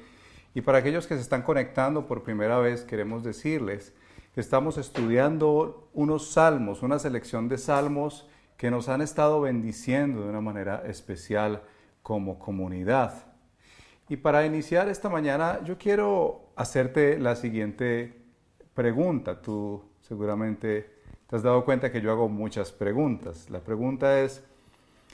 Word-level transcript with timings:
y 0.54 0.62
para 0.62 0.78
aquellos 0.78 1.06
que 1.06 1.14
se 1.14 1.20
están 1.20 1.42
conectando 1.42 2.06
por 2.06 2.22
primera 2.22 2.58
vez, 2.58 2.82
queremos 2.82 3.22
decirles 3.22 3.94
que 4.34 4.40
estamos 4.40 4.78
estudiando 4.78 5.88
unos 5.92 6.32
salmos, 6.32 6.82
una 6.82 6.98
selección 6.98 7.48
de 7.48 7.58
salmos 7.58 8.28
que 8.56 8.70
nos 8.70 8.88
han 8.88 9.00
estado 9.00 9.40
bendiciendo 9.40 10.22
de 10.22 10.30
una 10.30 10.40
manera 10.40 10.82
especial 10.86 11.62
como 12.02 12.38
comunidad. 12.38 13.26
Y 14.08 14.16
para 14.16 14.44
iniciar 14.44 14.88
esta 14.88 15.08
mañana, 15.08 15.60
yo 15.64 15.78
quiero 15.78 16.50
hacerte 16.56 17.18
la 17.18 17.36
siguiente 17.36 18.20
pregunta. 18.74 19.40
Tú 19.40 19.82
seguramente 20.00 20.90
te 21.28 21.36
has 21.36 21.42
dado 21.44 21.64
cuenta 21.64 21.92
que 21.92 22.00
yo 22.00 22.10
hago 22.10 22.28
muchas 22.28 22.72
preguntas. 22.72 23.48
La 23.50 23.60
pregunta 23.60 24.20
es, 24.20 24.42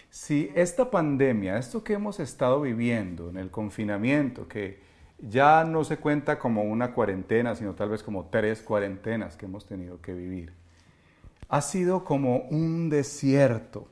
si 0.09 0.51
esta 0.55 0.91
pandemia, 0.91 1.59
esto 1.59 1.85
que 1.85 1.93
hemos 1.93 2.21
estado 2.21 2.63
viviendo 2.63 3.29
en 3.29 3.37
el 3.37 3.51
confinamiento, 3.51 4.49
que 4.49 4.81
ya 5.19 5.65
no 5.65 5.85
se 5.85 5.97
cuenta 5.97 6.39
como 6.39 6.63
una 6.63 6.93
cuarentena, 6.93 7.55
sino 7.55 7.75
tal 7.75 7.91
vez 7.91 8.03
como 8.03 8.27
tres 8.27 8.63
cuarentenas 8.63 9.37
que 9.37 9.47
hemos 9.47 9.67
tenido 9.67 10.01
que 10.01 10.13
vivir. 10.13 10.53
Ha 11.49 11.61
sido 11.61 12.05
como 12.05 12.39
un 12.51 12.91
desierto. 12.91 13.89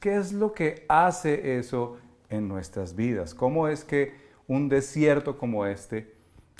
¿Qué 0.00 0.16
es 0.16 0.32
lo 0.32 0.52
que 0.52 0.84
hace 0.88 1.58
eso 1.58 1.98
en 2.28 2.48
nuestras 2.48 2.94
vidas? 2.94 3.34
¿Cómo 3.34 3.68
es 3.68 3.84
que 3.84 4.14
un 4.46 4.68
desierto 4.68 5.38
como 5.38 5.66
este 5.66 6.14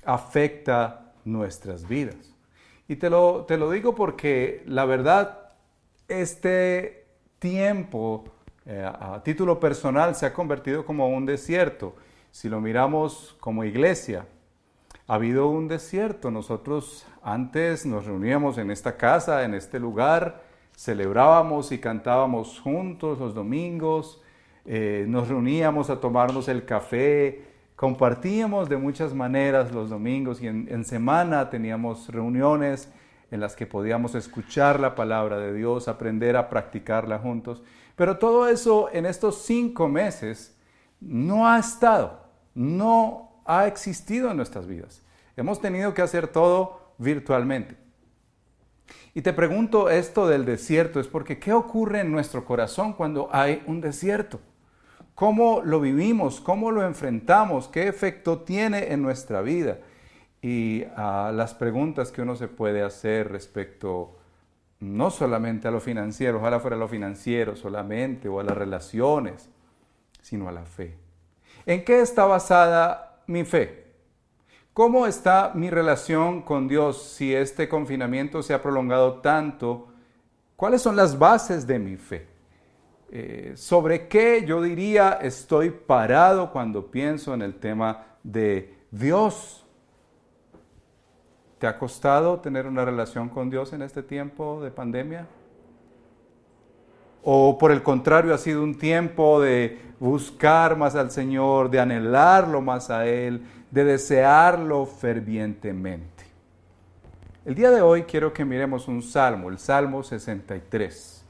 afecta 0.05 1.13
nuestras 1.25 1.87
vidas? 1.87 2.35
Y 2.89 2.97
te 2.97 3.11
lo, 3.11 3.45
te 3.45 3.59
lo 3.59 3.71
digo 3.71 3.95
porque 3.95 4.63
la 4.67 4.87
verdad, 4.87 5.53
este 6.09 7.07
tiempo 7.39 8.25
eh, 8.65 8.83
a 8.85 9.23
título 9.23 9.61
personal 9.61 10.15
se 10.15 10.27
ha 10.27 10.33
convertido 10.33 10.85
como 10.85 11.09
un 11.09 11.27
desierto 11.27 11.95
si 12.31 12.49
lo 12.49 12.61
miramos 12.61 13.37
como 13.41 13.65
iglesia, 13.65 14.27
ha 15.07 15.15
habido 15.15 15.49
un 15.49 15.69
desierto. 15.69 16.31
Nosotros 16.31 17.07
antes 17.23 17.87
nos 17.87 18.07
reuníamos 18.07 18.59
en 18.59 18.71
esta 18.71 18.97
casa, 18.97 19.45
en 19.45 19.55
este 19.55 19.81
lugar, 19.81 20.43
celebrábamos 20.77 21.73
y 21.73 21.79
cantábamos 21.79 22.61
juntos 22.61 23.19
los 23.19 23.35
domingos, 23.35 24.23
eh, 24.65 25.07
nos 25.09 25.29
reuníamos 25.29 25.91
a 25.91 26.01
tomarnos 26.01 26.49
el 26.49 26.65
café, 26.65 27.43
compartíamos 27.75 28.69
de 28.69 28.77
muchas 28.77 29.15
maneras 29.15 29.73
los 29.73 29.91
domingos 29.91 30.43
y 30.43 30.47
en 30.47 30.85
semana 30.85 31.49
teníamos 31.49 32.09
reuniones 32.09 32.93
en 33.31 33.41
las 33.41 33.57
que 33.57 33.67
podíamos 33.67 34.15
escuchar 34.15 34.81
la 34.81 34.95
palabra 34.95 35.39
de 35.39 35.53
Dios, 35.53 35.89
aprender 35.89 36.37
a 36.37 36.49
practicarla 36.49 37.19
juntos. 37.19 37.63
Pero 37.97 38.19
todo 38.19 38.49
eso 38.49 38.89
en 38.93 39.07
estos 39.07 39.43
cinco 39.43 39.89
meses 39.89 40.58
no 41.01 41.49
ha 41.49 41.59
estado, 41.59 42.21
no 42.55 43.43
ha 43.45 43.67
existido 43.67 44.31
en 44.31 44.37
nuestras 44.37 44.67
vidas. 44.67 45.03
Hemos 45.37 45.61
tenido 45.61 45.95
que 45.95 46.03
hacer 46.03 46.29
todo 46.29 46.93
virtualmente. 46.99 47.77
Y 49.15 49.23
te 49.23 49.33
pregunto 49.33 49.91
esto 49.91 50.29
del 50.29 50.45
desierto, 50.45 51.01
es 51.01 51.09
porque 51.09 51.39
¿qué 51.39 51.53
ocurre 51.53 52.01
en 52.01 52.13
nuestro 52.13 52.45
corazón 52.45 52.93
cuando 52.93 53.29
hay 53.33 53.63
un 53.67 53.81
desierto? 53.81 54.41
¿Cómo 55.15 55.63
lo 55.65 55.81
vivimos? 55.81 56.41
¿Cómo 56.41 56.71
lo 56.71 56.87
enfrentamos? 56.87 57.67
¿Qué 57.69 57.89
efecto 57.89 58.43
tiene 58.43 58.93
en 58.93 59.03
nuestra 59.03 59.41
vida? 59.41 59.79
Y 60.41 60.85
a 60.95 61.33
las 61.35 61.55
preguntas 61.55 62.13
que 62.13 62.23
uno 62.23 62.37
se 62.37 62.47
puede 62.47 62.83
hacer 62.83 63.33
respecto 63.33 64.17
no 64.81 65.11
solamente 65.11 65.67
a 65.67 65.73
lo 65.73 65.81
financiero, 65.81 66.39
ojalá 66.39 66.61
fuera 66.61 66.77
lo 66.77 66.87
financiero 66.87 67.57
solamente, 67.57 68.29
o 68.29 68.39
a 68.39 68.45
las 68.45 68.57
relaciones, 68.57 69.49
sino 70.29 70.47
a 70.47 70.53
la 70.53 70.67
fe. 70.67 70.95
¿En 71.65 71.85
qué 71.85 72.01
está 72.03 72.27
basada 72.27 73.23
mi 73.27 73.45
fe? 73.45 73.87
¿Cómo 74.75 75.07
está 75.07 75.53
mi 75.55 75.71
relación 75.71 76.43
con 76.43 76.69
Dios 76.69 77.03
si 77.03 77.35
este 77.35 77.67
confinamiento 77.67 78.43
se 78.43 78.53
ha 78.53 78.61
prolongado 78.61 79.21
tanto? 79.21 79.89
¿Cuáles 80.55 80.83
son 80.83 80.97
las 80.97 81.19
bases 81.19 81.67
de 81.67 81.79
mi 81.79 81.97
fe? 81.97 82.27
Eh, 83.11 83.53
¿Sobre 83.57 84.07
qué 84.07 84.45
yo 84.47 84.61
diría 84.61 85.19
estoy 85.23 85.71
parado 85.71 86.53
cuando 86.53 86.91
pienso 86.91 87.33
en 87.33 87.41
el 87.41 87.55
tema 87.55 88.05
de 88.23 88.77
Dios? 88.91 89.65
¿Te 91.59 91.67
ha 91.67 91.79
costado 91.79 92.39
tener 92.41 92.67
una 92.67 92.85
relación 92.85 93.31
con 93.31 93.49
Dios 93.49 93.73
en 93.73 93.81
este 93.81 94.03
tiempo 94.03 94.61
de 94.63 94.71
pandemia? 94.71 95.27
¿O 97.23 97.59
por 97.59 97.73
el 97.73 97.83
contrario 97.83 98.33
ha 98.33 98.39
sido 98.39 98.63
un 98.63 98.77
tiempo 98.77 99.41
de 99.41 99.79
buscar 99.99 100.77
más 100.77 100.95
al 100.95 101.11
Señor, 101.11 101.71
de 101.71 101.81
anhelarlo 101.81 102.61
más 102.61 102.91
a 102.91 103.07
Él, 103.07 103.43
de 103.71 103.85
desearlo 103.85 104.87
fervientemente? 104.87 106.25
El 107.45 107.55
día 107.55 107.71
de 107.71 107.81
hoy 107.81 108.03
quiero 108.03 108.33
que 108.33 108.45
miremos 108.45 108.89
un 108.89 109.03
salmo, 109.03 109.49
el 109.49 109.59
Salmo 109.59 110.03
63, 110.03 111.25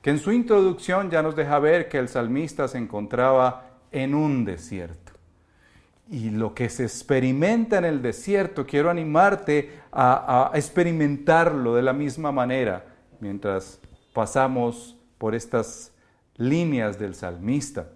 que 0.00 0.10
en 0.10 0.18
su 0.18 0.32
introducción 0.32 1.10
ya 1.10 1.20
nos 1.22 1.34
deja 1.34 1.58
ver 1.58 1.88
que 1.88 1.98
el 1.98 2.08
salmista 2.08 2.68
se 2.68 2.78
encontraba 2.78 3.66
en 3.90 4.14
un 4.14 4.44
desierto. 4.44 5.12
Y 6.08 6.30
lo 6.30 6.54
que 6.54 6.68
se 6.68 6.84
experimenta 6.84 7.78
en 7.78 7.86
el 7.86 8.02
desierto, 8.02 8.66
quiero 8.66 8.90
animarte 8.90 9.80
a, 9.90 10.50
a 10.52 10.56
experimentarlo 10.56 11.74
de 11.74 11.82
la 11.82 11.92
misma 11.92 12.30
manera 12.30 12.84
mientras 13.18 13.80
pasamos 14.12 14.93
por 15.24 15.34
estas 15.34 15.90
líneas 16.36 16.98
del 16.98 17.14
salmista. 17.14 17.88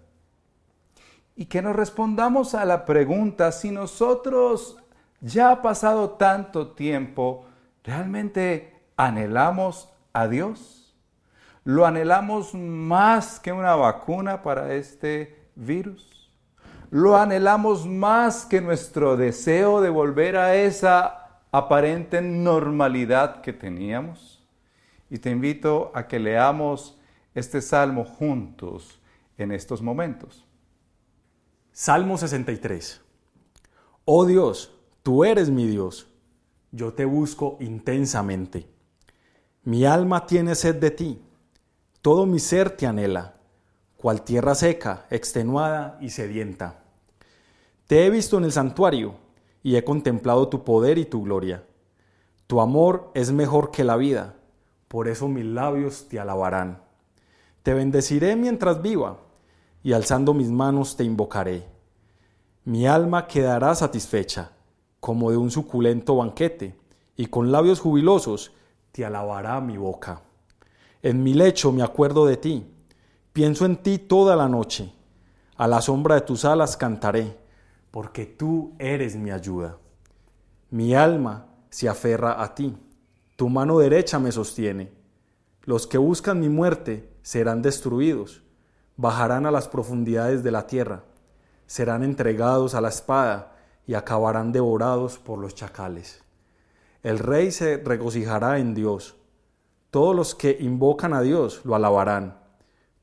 Y 1.37 1.45
que 1.45 1.61
nos 1.61 1.77
respondamos 1.77 2.55
a 2.55 2.65
la 2.65 2.87
pregunta 2.87 3.53
si 3.53 3.71
nosotros 3.71 4.79
ya 5.21 5.51
ha 5.51 5.61
pasado 5.61 6.13
tanto 6.13 6.69
tiempo, 6.69 7.45
¿realmente 7.85 8.81
anhelamos 8.97 9.91
a 10.15 10.27
Dios? 10.27 10.97
¿Lo 11.65 11.85
anhelamos 11.85 12.55
más 12.55 13.39
que 13.39 13.53
una 13.53 13.77
vacuna 13.77 14.43
para 14.43 14.73
este 14.73 15.51
virus? 15.55 16.33
¿Lo 16.91 17.15
anhelamos 17.15 17.87
más 17.87 18.47
que 18.47 18.63
nuestro 18.63 19.19
deseo 19.19 19.83
de 19.83 19.91
volver 19.91 20.39
a 20.39 20.55
esa 20.55 21.43
aparente 21.53 22.23
normalidad 22.23 23.43
que 23.43 23.53
teníamos? 23.53 24.43
Y 25.11 25.19
te 25.19 25.29
invito 25.29 25.93
a 25.95 26.09
que 26.09 26.19
leamos 26.19 26.98
este 27.39 27.63
salmo 27.63 28.05
juntos 28.05 28.99
en 29.37 29.53
estos 29.53 29.81
momentos. 29.81 30.45
Salmo 31.73 32.19
63. 32.19 33.01
Oh 34.05 34.27
Dios, 34.27 34.75
tú 35.03 35.25
eres 35.25 35.49
mi 35.49 35.67
Dios, 35.67 36.09
yo 36.73 36.93
te 36.93 37.05
busco 37.05 37.57
intensamente. 37.61 38.69
Mi 39.63 39.85
alma 39.85 40.27
tiene 40.27 40.55
sed 40.55 40.77
de 40.77 40.91
ti, 40.91 41.23
todo 42.03 42.27
mi 42.27 42.39
ser 42.39 42.71
te 42.71 42.87
anhela, 42.87 43.37
cual 43.97 44.23
tierra 44.23 44.55
seca, 44.55 45.07
extenuada 45.11 45.99
y 46.01 46.11
sedienta. 46.11 46.83
Te 47.87 48.05
he 48.05 48.11
visto 48.11 48.39
en 48.39 48.45
el 48.45 48.53
santuario 48.53 49.15
y 49.63 49.77
he 49.77 49.85
contemplado 49.85 50.49
tu 50.49 50.65
poder 50.65 50.99
y 50.99 51.05
tu 51.05 51.23
gloria. 51.23 51.65
Tu 52.47 52.61
amor 52.61 53.11
es 53.15 53.31
mejor 53.31 53.71
que 53.71 53.85
la 53.85 53.97
vida, 53.97 54.35
por 54.89 55.07
eso 55.07 55.29
mis 55.29 55.45
labios 55.45 56.09
te 56.09 56.19
alabarán. 56.19 56.88
Te 57.69 57.75
bendeciré 57.75 58.35
mientras 58.35 58.81
viva, 58.81 59.19
y 59.83 59.93
alzando 59.93 60.33
mis 60.33 60.51
manos 60.51 60.97
te 60.97 61.05
invocaré. 61.05 61.69
Mi 62.65 62.87
alma 62.87 63.27
quedará 63.27 63.75
satisfecha, 63.75 64.53
como 65.01 65.31
de 65.31 65.37
un 65.37 65.51
suculento 65.51 66.17
banquete, 66.17 66.81
y 67.15 67.27
con 67.27 67.53
labios 67.53 67.81
jubilosos 67.81 68.53
te 68.91 69.05
alabará 69.05 69.61
mi 69.61 69.77
boca. 69.77 70.23
En 71.03 71.23
mi 71.23 71.35
lecho 71.35 71.71
me 71.71 71.83
acuerdo 71.83 72.25
de 72.25 72.39
ti, 72.39 72.67
pienso 73.35 73.67
en 73.67 73.77
ti 73.77 73.99
toda 73.99 74.35
la 74.35 74.49
noche, 74.49 74.91
a 75.59 75.69
la 75.69 75.83
sombra 75.83 76.15
de 76.15 76.23
tus 76.23 76.47
alas 76.47 76.75
cantaré, 76.75 77.37
porque 77.91 78.25
tú 78.25 78.73
eres 78.79 79.15
mi 79.15 79.31
ayuda. 79.31 79.77
Mi 80.71 80.95
alma 80.95 81.49
se 81.69 81.87
aferra 81.87 82.43
a 82.43 82.55
ti, 82.55 82.75
tu 83.37 83.51
mano 83.51 83.79
derecha 83.79 84.19
me 84.19 84.33
sostiene. 84.33 84.91
Los 85.65 85.87
que 85.87 85.99
buscan 85.99 86.41
mi 86.41 86.49
muerte 86.49 87.18
serán 87.29 87.61
destruidos, 87.61 88.41
bajarán 88.97 89.45
a 89.45 89.51
las 89.51 89.69
profundidades 89.69 90.43
de 90.43 90.51
la 90.51 90.67
tierra, 90.67 91.05
serán 91.67 92.03
entregados 92.03 92.75
a 92.75 92.81
la 92.81 92.89
espada 92.89 93.55
y 93.87 93.93
acabarán 93.93 94.51
devorados 94.51 95.19
por 95.19 95.39
los 95.39 95.55
chacales. 95.55 96.23
El 97.03 97.19
rey 97.19 97.51
se 97.51 97.77
regocijará 97.77 98.61
en 98.61 98.75
Dios. 98.75 99.15
Todos 99.91 100.17
los 100.17 100.35
que 100.35 100.57
invocan 100.59 101.13
a 101.13 101.21
Dios 101.21 101.61
lo 101.67 101.75
alabarán, 101.75 102.39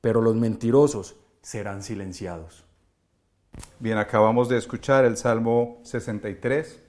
pero 0.02 0.22
los 0.22 0.34
mentirosos 0.34 1.16
serán 1.44 1.84
silenciados. 1.84 2.66
Bien, 3.78 4.00
acabamos 4.00 4.50
de 4.50 4.58
escuchar 4.58 5.06
el 5.06 5.18
Salmo 5.18 5.82
63, 5.84 6.82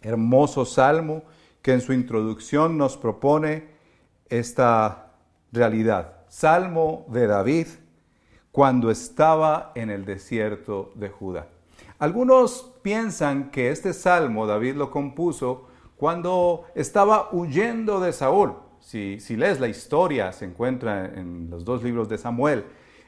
hermoso 0.00 0.64
salmo 0.64 1.22
que 1.62 1.74
en 1.74 1.80
su 1.80 1.92
introducción 1.92 2.76
nos 2.76 2.96
propone 2.96 3.68
esta 4.28 5.12
realidad. 5.52 6.17
Salmo 6.28 7.06
de 7.08 7.26
David 7.26 7.66
cuando 8.52 8.90
estaba 8.90 9.72
en 9.74 9.90
el 9.90 10.04
desierto 10.04 10.92
de 10.94 11.08
Judá. 11.08 11.48
Algunos 11.98 12.72
piensan 12.82 13.50
que 13.50 13.70
este 13.70 13.92
salmo 13.92 14.46
David 14.46 14.74
lo 14.76 14.90
compuso 14.90 15.66
cuando 15.96 16.64
estaba 16.74 17.28
huyendo 17.32 18.00
de 18.00 18.12
Saúl. 18.12 18.54
Si, 18.80 19.18
lees 19.36 19.60
la 19.60 19.68
historia, 19.68 20.32
se 20.32 20.44
encuentra 20.44 21.06
en 21.06 21.50
los 21.50 21.64
dos 21.64 21.82
libros 21.82 22.08
de 22.08 22.18
Samuel. 22.18 22.64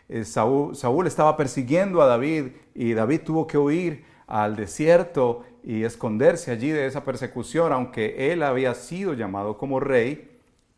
Eh, 0.09 0.25
Saúl, 0.25 0.75
Saúl 0.75 1.07
estaba 1.07 1.37
persiguiendo 1.37 2.03
a 2.03 2.07
David 2.07 2.49
y 2.75 2.93
David 2.93 3.21
tuvo 3.25 3.47
que 3.47 3.57
huir 3.57 4.05
al 4.27 4.57
desierto 4.57 5.45
y 5.63 5.85
esconderse 5.85 6.51
allí 6.51 6.71
de 6.71 6.87
esa 6.87 7.05
persecución, 7.05 7.73
aunque 7.73 8.33
él 8.33 8.43
había 8.43 8.75
sido 8.75 9.15
llamado 9.15 9.57
como 9.57 9.81
rey, 9.81 10.30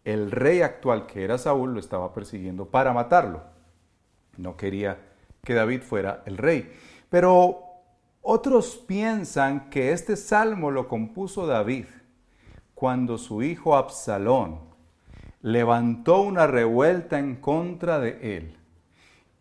el 0.05 0.31
rey 0.31 0.63
actual 0.63 1.07
que 1.07 1.25
era 1.25 1.39
Saúl 1.39 1.75
lo 1.75 1.81
estaba 1.81 2.13
persiguiendo 2.13 2.67
para 2.67 2.93
matarlo. 2.93 3.43
No 4.37 4.57
quería 4.57 4.99
que 5.43 5.55
David 5.55 5.83
fuera 5.83 6.23
el 6.27 6.39
rey. 6.39 6.73
Pero 7.09 7.63
otros 8.23 8.77
piensan 8.87 9.69
que 9.69 9.93
este 9.93 10.17
salmo 10.17 10.71
lo 10.71 10.89
compuso 10.89 11.47
David 11.47 11.87
cuando 12.75 13.19
su 13.19 13.43
hijo 13.43 13.77
Absalón 13.77 14.61
levantó 15.41 16.23
una 16.23 16.47
revuelta 16.47 17.19
en 17.19 17.37
contra 17.37 17.99
de 17.99 18.37
él. 18.37 18.57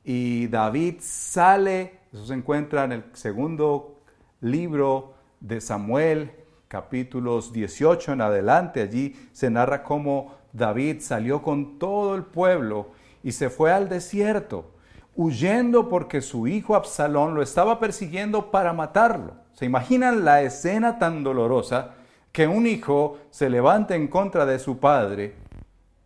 Y 0.03 0.47
David 0.47 0.95
sale, 0.99 1.99
eso 2.11 2.25
se 2.25 2.33
encuentra 2.33 2.83
en 2.83 2.91
el 2.91 3.03
segundo 3.13 4.01
libro 4.41 5.13
de 5.39 5.61
Samuel, 5.61 6.31
capítulos 6.67 7.53
18 7.53 8.13
en 8.13 8.21
adelante. 8.21 8.81
Allí 8.81 9.15
se 9.31 9.49
narra 9.49 9.83
cómo 9.83 10.40
David 10.53 11.01
salió 11.01 11.41
con 11.41 11.79
todo 11.79 12.15
el 12.15 12.23
pueblo 12.23 12.91
y 13.23 13.31
se 13.31 13.49
fue 13.49 13.71
al 13.71 13.89
desierto 13.89 14.71
huyendo 15.15 15.89
porque 15.89 16.21
su 16.21 16.47
hijo 16.47 16.75
Absalón 16.75 17.35
lo 17.35 17.41
estaba 17.41 17.79
persiguiendo 17.79 18.51
para 18.51 18.73
matarlo. 18.73 19.33
¿Se 19.53 19.65
imaginan 19.65 20.25
la 20.25 20.41
escena 20.41 20.97
tan 20.97 21.23
dolorosa 21.23 21.95
que 22.31 22.47
un 22.47 22.65
hijo 22.65 23.17
se 23.29 23.49
levante 23.49 23.95
en 23.95 24.07
contra 24.07 24.45
de 24.45 24.59
su 24.59 24.79
padre 24.79 25.35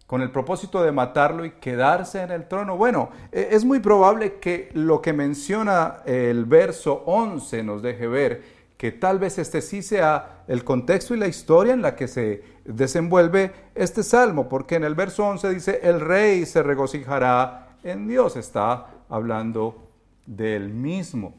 con 0.08 0.22
el 0.22 0.32
propósito 0.32 0.84
de 0.84 0.92
matarlo 0.92 1.46
y 1.46 1.52
quedarse 1.52 2.22
en 2.22 2.32
el 2.32 2.48
trono? 2.48 2.78
Bueno, 2.78 3.10
e, 3.32 3.50
es 3.52 3.64
muy 3.64 3.80
probable 3.80 4.40
que 4.40 4.70
lo 4.74 5.02
que 5.02 5.14
menciona 5.14 5.98
el 6.06 6.46
verso 6.46 7.04
11 7.06 7.64
nos 7.64 7.82
deje 7.82 8.08
ver 8.08 8.56
que 8.78 8.92
tal 8.92 9.20
vez 9.20 9.38
este 9.38 9.62
sí 9.62 9.82
sea 9.82 10.44
el 10.48 10.64
contexto 10.64 11.16
y 11.16 11.18
la 11.18 11.28
historia 11.28 11.74
en 11.74 11.82
la 11.82 11.96
que 11.96 12.08
se 12.08 12.44
desenvuelve 12.66 13.54
este 13.76 14.04
salmo, 14.04 14.50
porque 14.50 14.76
en 14.76 14.84
el 14.84 14.96
verso 14.96 15.26
11 15.26 15.50
dice, 15.54 15.80
el 15.84 16.02
rey 16.02 16.46
se 16.46 16.64
regocijará 16.64 17.78
en 17.84 18.08
Dios, 18.08 18.36
está 18.36 18.88
hablando 19.10 19.90
del 20.26 20.70
mismo. 20.70 21.36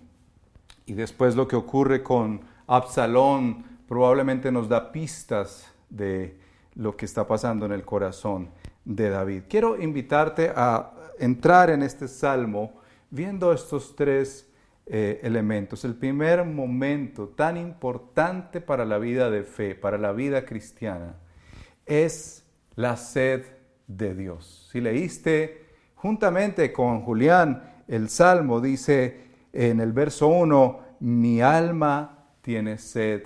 Y 0.87 0.95
después 0.95 1.35
lo 1.35 1.49
que 1.49 1.57
ocurre 1.57 2.03
con 2.03 2.41
Absalón 2.67 3.65
probablemente 3.89 4.53
nos 4.53 4.69
da 4.69 4.93
pistas 4.93 5.67
de 5.91 6.39
lo 6.75 6.97
que 6.97 7.07
está 7.07 7.27
pasando 7.27 7.67
en 7.67 7.73
el 7.73 7.85
corazón 7.85 8.51
de 8.85 9.11
David. 9.11 9.43
Quiero 9.49 9.81
invitarte 9.81 10.53
a 10.55 10.93
entrar 11.19 11.71
en 11.71 11.83
este 11.83 12.07
salmo 12.07 12.73
viendo 13.11 13.53
estos 13.53 13.97
tres 13.97 14.46
eh, 14.87 15.21
elementos. 15.23 15.85
El 15.85 15.95
primer 15.95 16.45
momento 16.45 17.29
tan 17.29 17.57
importante 17.57 18.61
para 18.61 18.85
la 18.85 18.99
vida 18.99 19.31
de 19.31 19.43
fe, 19.43 19.75
para 19.75 19.99
la 19.99 20.13
vida 20.13 20.45
cristiana, 20.45 21.17
es 21.85 22.45
la 22.75 22.97
sed 22.97 23.45
de 23.87 24.15
Dios. 24.15 24.69
Si 24.73 24.81
leíste 24.81 25.67
Juntamente 25.97 26.73
con 26.73 27.01
Julián, 27.01 27.63
el 27.89 28.11
Salmo 28.11 28.61
dice 28.61 29.23
en 29.53 29.81
el 29.81 29.93
verso 29.93 30.29
1, 30.29 30.81
mi 31.01 31.41
alma 31.41 32.29
tiene 32.43 32.77
sed 32.79 33.25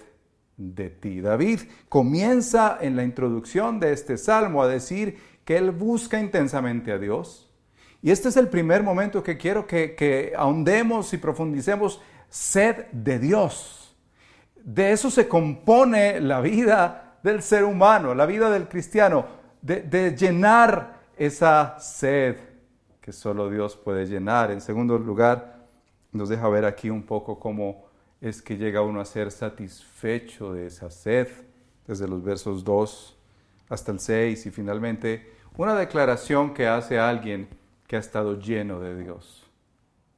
de 0.57 0.89
ti. 0.89 1.21
David 1.21 1.61
comienza 1.89 2.79
en 2.81 2.95
la 2.95 3.03
introducción 3.03 3.81
de 3.81 3.93
este 3.93 4.17
Salmo 4.17 4.63
a 4.63 4.69
decir 4.69 5.19
que 5.45 5.57
él 5.59 5.73
busca 5.73 6.21
intensamente 6.21 6.93
a 6.93 6.99
Dios. 6.99 7.50
Y 8.03 8.11
este 8.11 8.29
es 8.29 8.37
el 8.37 8.49
primer 8.49 8.83
momento 8.83 9.23
que 9.23 9.37
quiero 9.37 9.67
que, 9.67 10.33
ahondemos 10.37 11.13
y 11.13 11.19
profundicemos, 11.19 12.01
sed 12.29 12.87
de 12.93 13.19
Dios. 13.19 13.95
De 14.63 14.93
eso 14.93 15.11
se 15.11 15.29
compone 15.29 16.21
la 16.21 16.41
vida 16.41 17.19
del 17.23 17.43
ser 17.43 17.65
humano, 17.65 18.15
la 18.15 18.27
vida 18.27 18.51
del 18.51 18.69
cristiano, 18.69 19.27
de, 19.61 19.83
de 19.83 20.17
llenar 20.17 21.01
esa 21.17 21.79
sed 21.79 22.37
que 23.01 23.13
solo 23.13 23.51
Dios 23.51 23.77
puede 23.77 24.07
llenar. 24.07 24.51
En 24.51 24.61
segundo 24.61 24.99
lugar, 24.99 25.67
nos 26.13 26.29
deja 26.29 26.49
ver 26.49 26.65
aquí 26.65 26.89
un 26.89 27.03
poco 27.03 27.39
cómo 27.39 27.85
es 28.21 28.43
que 28.43 28.57
llega 28.57 28.83
uno 28.83 29.01
a 29.01 29.05
ser 29.05 29.31
satisfecho 29.31 30.53
de 30.53 30.67
esa 30.67 30.91
sed, 30.91 31.29
desde 31.87 32.07
los 32.07 32.23
versos 32.23 32.65
2 32.65 33.17
hasta 33.69 33.93
el 33.93 34.01
6 34.01 34.47
y 34.47 34.51
finalmente 34.51 35.33
una 35.57 35.75
declaración 35.75 36.55
que 36.55 36.67
hace 36.67 36.99
alguien 36.99 37.49
que 37.91 37.97
ha 37.97 37.99
estado 37.99 38.39
lleno 38.39 38.79
de 38.79 39.03
Dios. 39.03 39.51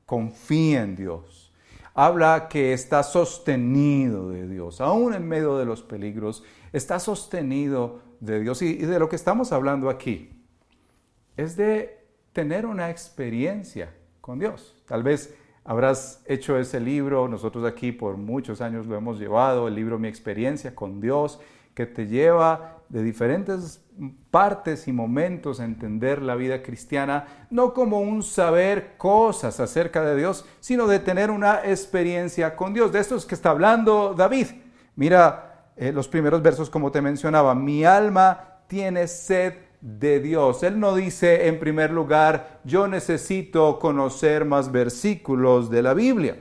Confía 0.05 0.83
en 0.83 0.95
Dios. 0.95 1.51
Habla 1.95 2.49
que 2.51 2.75
está 2.75 3.03
sostenido 3.03 4.29
de 4.29 4.47
Dios, 4.47 4.83
aún 4.83 5.15
en 5.15 5.27
medio 5.27 5.57
de 5.57 5.65
los 5.65 5.83
peligros, 5.83 6.45
está 6.75 6.99
sostenido 6.99 8.03
de 8.21 8.41
Dios. 8.41 8.61
Y, 8.61 8.75
de 8.75 8.99
lo 8.99 9.09
que 9.09 9.17
estamos 9.17 9.53
hablando 9.53 9.89
aquí 9.89 10.45
es 11.39 11.57
de 11.57 12.05
tener 12.35 12.67
una 12.67 12.91
experiencia 12.91 13.95
con 14.21 14.39
Dios. 14.39 14.77
Tal 14.85 15.03
vez 15.03 15.35
habrás 15.65 16.23
hecho 16.27 16.59
ese 16.59 16.79
libro, 16.79 17.27
nosotros 17.27 17.65
aquí 17.65 17.91
por 17.91 18.19
muchos 18.19 18.61
años 18.61 18.87
lo 18.87 18.97
hemos 18.97 19.19
llevado, 19.19 19.67
el 19.67 19.77
libro 19.77 19.99
Mi 19.99 20.09
experiencia 20.09 20.75
con 20.75 21.01
Dios, 21.01 21.41
que 21.75 21.87
te 21.87 22.07
lleva 22.07 22.82
de 22.93 23.03
diferentes 23.03 23.81
partes 24.31 24.87
y 24.87 24.93
momentos 24.93 25.61
entender 25.61 26.21
la 26.21 26.35
vida 26.35 26.63
cristiana, 26.63 27.47
no 27.49 27.73
como 27.73 28.01
un 28.01 28.23
saber 28.23 28.99
cosas 28.99 29.61
acerca 29.61 30.05
de 30.05 30.15
Dios, 30.15 30.45
sino 30.61 30.87
de 30.87 30.99
tener 30.99 31.31
una 31.31 31.63
experiencia 31.65 32.55
con 32.55 32.75
Dios. 32.75 32.93
De 32.93 33.01
esto 33.01 33.17
es 33.17 33.25
que 33.25 33.35
está 33.35 33.49
hablando 33.49 34.13
David. 34.13 34.49
Mira 34.95 35.71
eh, 35.75 35.91
los 35.91 36.07
primeros 36.07 36.43
versos 36.43 36.69
como 36.69 36.93
te 36.93 37.01
mencionaba, 37.01 37.55
mi 37.55 37.83
alma 37.83 38.59
tiene 38.67 39.09
sed 39.09 39.55
de 39.81 40.21
Dios. 40.21 40.63
Él 40.63 40.79
no 40.79 40.95
dice 40.95 41.49
en 41.49 41.59
primer 41.59 41.91
lugar, 41.91 42.61
yo 42.63 42.87
necesito 42.89 43.79
conocer 43.79 44.45
más 44.45 44.71
versículos 44.71 45.71
de 45.71 45.83
la 45.83 45.95
Biblia, 45.95 46.37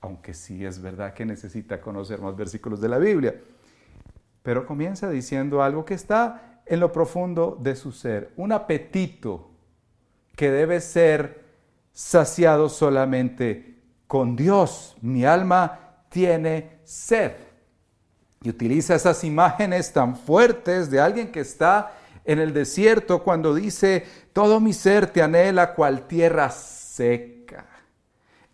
aunque 0.00 0.34
sí 0.34 0.64
es 0.64 0.82
verdad 0.82 1.14
que 1.14 1.24
necesita 1.24 1.80
conocer 1.80 2.20
más 2.20 2.34
versículos 2.34 2.80
de 2.80 2.88
la 2.88 2.98
Biblia, 2.98 3.36
pero 4.42 4.66
comienza 4.66 5.10
diciendo 5.10 5.62
algo 5.62 5.84
que 5.84 5.94
está 5.94 6.60
en 6.66 6.80
lo 6.80 6.92
profundo 6.92 7.58
de 7.60 7.76
su 7.76 7.92
ser, 7.92 8.32
un 8.36 8.52
apetito 8.52 9.50
que 10.36 10.50
debe 10.50 10.80
ser 10.80 11.44
saciado 11.92 12.68
solamente 12.68 13.78
con 14.06 14.36
Dios. 14.36 14.96
Mi 15.00 15.24
alma 15.24 16.04
tiene 16.08 16.80
sed. 16.84 17.32
Y 18.42 18.48
utiliza 18.48 18.94
esas 18.94 19.22
imágenes 19.24 19.92
tan 19.92 20.16
fuertes 20.16 20.90
de 20.90 21.00
alguien 21.00 21.30
que 21.30 21.40
está 21.40 21.92
en 22.24 22.38
el 22.38 22.52
desierto 22.52 23.22
cuando 23.22 23.54
dice, 23.54 24.04
todo 24.32 24.60
mi 24.60 24.72
ser 24.72 25.06
te 25.06 25.22
anhela 25.22 25.74
cual 25.74 26.06
tierra 26.06 26.50
seca, 26.50 27.66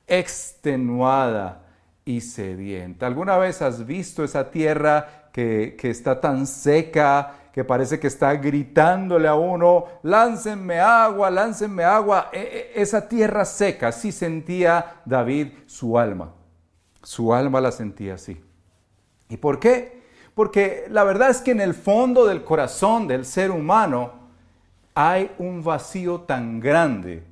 extenuada 0.07 1.65
y 2.05 2.21
sedienta. 2.21 3.07
¿Alguna 3.07 3.37
vez 3.39 3.63
has 3.63 3.87
visto 3.87 4.25
esa 4.25 4.51
tierra 4.51 5.28
que, 5.77 5.91
está 5.91 6.21
tan 6.21 6.47
seca, 6.49 7.35
que 7.53 7.63
parece 7.63 8.01
que 8.01 8.09
está 8.09 8.35
gritándole 8.35 9.29
a 9.29 9.37
uno, 9.37 9.85
láncenme 10.03 10.81
agua, 10.81 11.31
láncenme 11.31 11.85
agua? 11.85 12.29
E, 12.33 12.73
e, 12.75 12.83
esa 12.83 13.09
tierra 13.09 13.45
seca, 13.45 13.89
así 13.89 14.11
sentía 14.11 15.01
David 15.05 15.49
su 15.67 15.97
alma. 15.97 16.35
Su 17.05 17.33
alma 17.33 17.61
la 17.61 17.71
sentía 17.71 18.15
así. 18.15 18.41
¿Y 19.29 19.37
por 19.37 19.61
qué? 19.61 20.03
Porque 20.35 20.87
la 20.91 21.05
verdad 21.05 21.31
es 21.31 21.41
que 21.41 21.53
en 21.53 21.61
el 21.61 21.75
fondo 21.75 22.27
del 22.27 22.43
corazón 22.43 23.07
del 23.07 23.25
ser 23.25 23.53
humano 23.53 24.13
hay 24.95 25.31
un 25.39 25.63
vacío 25.63 26.23
tan 26.23 26.59
grande 26.59 27.23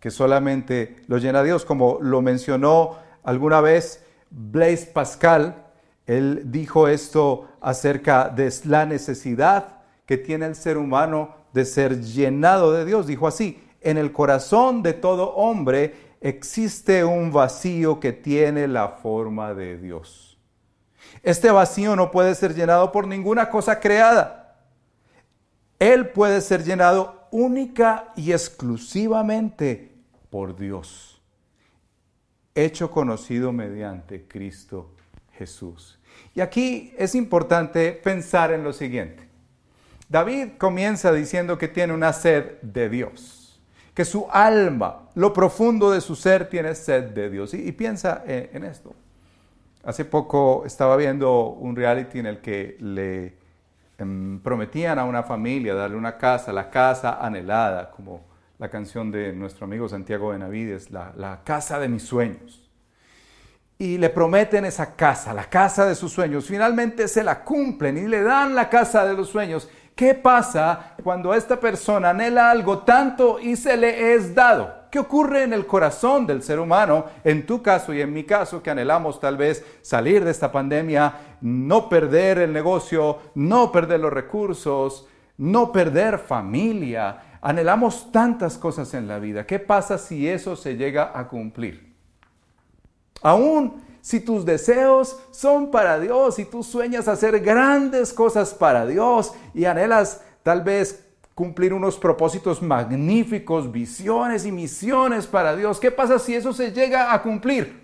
que 0.00 0.10
solamente 0.10 0.96
lo 1.06 1.16
llena 1.16 1.42
Dios, 1.42 1.64
como 1.64 1.98
lo 2.02 2.20
mencionó 2.20 2.98
alguna 3.22 3.62
vez 3.62 4.04
Blaise 4.28 4.84
Pascal 4.84 5.63
Él 6.06 6.42
dijo 6.50 6.88
esto 6.88 7.48
acerca 7.60 8.28
de 8.28 8.52
la 8.64 8.84
necesidad 8.84 9.82
que 10.06 10.18
tiene 10.18 10.46
el 10.46 10.54
ser 10.54 10.76
humano 10.76 11.34
de 11.52 11.64
ser 11.64 12.00
llenado 12.00 12.72
de 12.72 12.84
Dios. 12.84 13.06
Dijo 13.06 13.26
así, 13.26 13.62
en 13.80 13.96
el 13.96 14.12
corazón 14.12 14.82
de 14.82 14.92
todo 14.92 15.34
hombre 15.34 15.94
existe 16.20 17.04
un 17.04 17.32
vacío 17.32 18.00
que 18.00 18.12
tiene 18.12 18.68
la 18.68 18.88
forma 18.88 19.54
de 19.54 19.78
Dios. 19.78 20.38
Este 21.22 21.50
vacío 21.50 21.96
no 21.96 22.10
puede 22.10 22.34
ser 22.34 22.54
llenado 22.54 22.92
por 22.92 23.06
ninguna 23.06 23.48
cosa 23.48 23.80
creada. 23.80 24.56
Él 25.78 26.10
puede 26.10 26.40
ser 26.40 26.64
llenado 26.64 27.28
única 27.30 28.12
y 28.16 28.32
exclusivamente 28.32 29.94
por 30.30 30.56
Dios, 30.56 31.22
hecho 32.54 32.90
conocido 32.90 33.52
mediante 33.52 34.26
Cristo 34.26 34.94
Jesús. 35.38 35.98
Y 36.34 36.40
aquí 36.40 36.94
es 36.98 37.14
importante 37.14 37.92
pensar 37.92 38.52
en 38.52 38.64
lo 38.64 38.72
siguiente. 38.72 39.28
David 40.08 40.50
comienza 40.58 41.12
diciendo 41.12 41.58
que 41.58 41.68
tiene 41.68 41.92
una 41.92 42.12
sed 42.12 42.60
de 42.62 42.88
Dios, 42.88 43.60
que 43.94 44.04
su 44.04 44.26
alma, 44.30 45.08
lo 45.14 45.32
profundo 45.32 45.90
de 45.90 46.00
su 46.00 46.14
ser, 46.14 46.48
tiene 46.48 46.74
sed 46.74 47.10
de 47.10 47.30
Dios. 47.30 47.54
Y, 47.54 47.72
piensa 47.72 48.22
en, 48.26 48.64
esto. 48.64 48.94
Hace 49.84 50.04
poco 50.04 50.64
estaba 50.66 50.96
viendo 50.96 51.48
un 51.48 51.74
reality 51.76 52.18
en 52.18 52.26
el 52.26 52.38
que 52.40 52.76
le 52.80 53.36
em, 53.98 54.40
prometían 54.40 54.98
a 54.98 55.04
una 55.04 55.22
familia 55.22 55.74
darle 55.74 55.96
una 55.96 56.16
casa, 56.16 56.52
la 56.52 56.70
casa 56.70 57.24
anhelada, 57.24 57.90
como 57.90 58.24
la 58.58 58.68
canción 58.68 59.10
de 59.10 59.32
nuestro 59.32 59.64
amigo 59.64 59.88
Santiago 59.88 60.28
Benavides, 60.28 60.90
la, 60.90 61.12
la 61.16 61.42
casa 61.44 61.78
de 61.78 61.88
mis 61.88 62.02
sueños 62.02 62.63
y 63.78 63.98
le 63.98 64.10
prometen 64.10 64.64
esa 64.64 64.94
casa, 64.94 65.34
la 65.34 65.44
casa 65.44 65.86
de 65.86 65.94
sus 65.94 66.12
sueños. 66.12 66.46
Finalmente 66.46 67.08
se 67.08 67.24
la 67.24 67.42
cumplen 67.42 67.98
y 67.98 68.06
le 68.06 68.22
dan 68.22 68.54
la 68.54 68.68
casa 68.68 69.04
de 69.04 69.14
los 69.14 69.28
sueños. 69.28 69.68
¿Qué 69.94 70.14
pasa 70.14 70.94
cuando 71.02 71.34
esta 71.34 71.60
persona 71.60 72.10
anhela 72.10 72.50
algo 72.50 72.80
tanto 72.80 73.38
y 73.38 73.56
se 73.56 73.76
le 73.76 74.14
es 74.14 74.34
dado? 74.34 74.84
¿Qué 74.90 74.98
ocurre 74.98 75.42
en 75.42 75.52
el 75.52 75.66
corazón 75.66 76.26
del 76.26 76.42
ser 76.42 76.60
humano, 76.60 77.06
en 77.24 77.46
tu 77.46 77.62
caso 77.62 77.92
y 77.92 78.00
en 78.00 78.12
mi 78.12 78.24
caso, 78.24 78.62
que 78.62 78.70
anhelamos 78.70 79.18
tal 79.20 79.36
vez 79.36 79.64
salir 79.82 80.24
de 80.24 80.30
esta 80.30 80.52
pandemia, 80.52 81.36
no 81.40 81.88
perder 81.88 82.38
el 82.38 82.52
negocio, 82.52 83.18
no 83.34 83.72
perder 83.72 84.00
los 84.00 84.12
recursos, 84.12 85.08
no 85.36 85.72
perder 85.72 86.18
familia? 86.18 87.38
Anhelamos 87.40 88.10
tantas 88.12 88.56
cosas 88.56 88.94
en 88.94 89.06
la 89.08 89.18
vida. 89.18 89.46
¿Qué 89.46 89.58
pasa 89.58 89.98
si 89.98 90.28
eso 90.28 90.56
se 90.56 90.76
llega 90.76 91.12
a 91.14 91.28
cumplir? 91.28 91.93
Aún 93.24 93.82
si 94.02 94.20
tus 94.20 94.44
deseos 94.44 95.18
son 95.30 95.70
para 95.70 95.98
Dios 95.98 96.38
y 96.38 96.44
tú 96.44 96.62
sueñas 96.62 97.08
hacer 97.08 97.40
grandes 97.40 98.12
cosas 98.12 98.52
para 98.52 98.84
Dios 98.84 99.32
y 99.54 99.64
anhelas 99.64 100.22
tal 100.42 100.60
vez 100.62 101.06
cumplir 101.34 101.72
unos 101.72 101.96
propósitos 101.96 102.60
magníficos, 102.60 103.72
visiones 103.72 104.44
y 104.44 104.52
misiones 104.52 105.26
para 105.26 105.56
Dios, 105.56 105.80
¿qué 105.80 105.90
pasa 105.90 106.18
si 106.18 106.34
eso 106.34 106.52
se 106.52 106.70
llega 106.70 107.14
a 107.14 107.22
cumplir? 107.22 107.82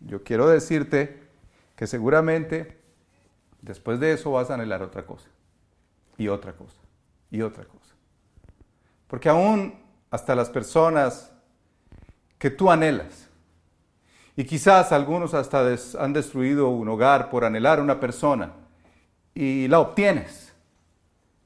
Yo 0.00 0.24
quiero 0.24 0.48
decirte 0.48 1.24
que 1.76 1.86
seguramente 1.86 2.78
después 3.60 4.00
de 4.00 4.14
eso 4.14 4.32
vas 4.32 4.48
a 4.48 4.54
anhelar 4.54 4.82
otra 4.82 5.04
cosa 5.04 5.28
y 6.16 6.28
otra 6.28 6.54
cosa 6.54 6.80
y 7.30 7.42
otra 7.42 7.66
cosa. 7.66 7.94
Porque 9.06 9.28
aún 9.28 9.78
hasta 10.10 10.34
las 10.34 10.48
personas 10.48 11.30
que 12.38 12.48
tú 12.48 12.70
anhelas, 12.70 13.29
y 14.36 14.44
quizás 14.44 14.92
algunos 14.92 15.34
hasta 15.34 15.66
han 15.98 16.12
destruido 16.12 16.68
un 16.68 16.88
hogar 16.88 17.30
por 17.30 17.44
anhelar 17.44 17.80
una 17.80 17.98
persona 17.98 18.52
y 19.34 19.68
la 19.68 19.80
obtienes. 19.80 20.54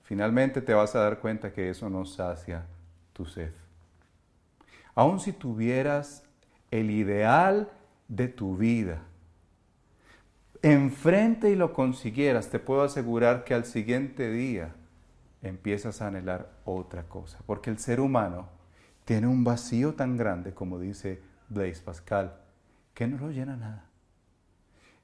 Finalmente 0.03 0.61
te 0.61 0.75
vas 0.75 0.95
a 0.95 1.01
dar 1.01 1.19
cuenta 1.19 1.53
que 1.53 1.71
eso 1.71 1.89
no 1.89 2.05
sacia 2.05 2.67
tu 3.13 3.25
sed. 3.25 3.53
Aun 4.95 5.19
si 5.19 5.33
tuvieras 5.33 6.23
el 6.71 6.91
ideal 6.91 7.71
de 8.09 8.29
tu 8.29 8.57
vida, 8.57 9.03
enfrente 10.63 11.51
y 11.51 11.57
lo 11.57 11.73
consiguieras, 11.73 12.51
te 12.51 12.59
puedo 12.59 12.83
asegurar 12.83 13.45
que 13.45 13.55
al 13.55 13.65
siguiente 13.65 14.31
día 14.31 14.75
empiezas 15.43 16.01
a 16.01 16.09
anhelar 16.09 16.51
otra 16.65 17.05
cosa, 17.05 17.39
porque 17.47 17.71
el 17.71 17.79
ser 17.79 18.01
humano 18.01 18.49
tiene 19.05 19.27
un 19.27 19.43
vacío 19.43 19.95
tan 19.95 20.17
grande 20.17 20.55
como 20.55 20.79
dice 20.79 21.21
Blaise 21.49 21.81
Pascal 21.81 22.44
que 22.95 23.07
no 23.07 23.19
lo 23.19 23.31
llena 23.31 23.57
nada. 23.57 23.85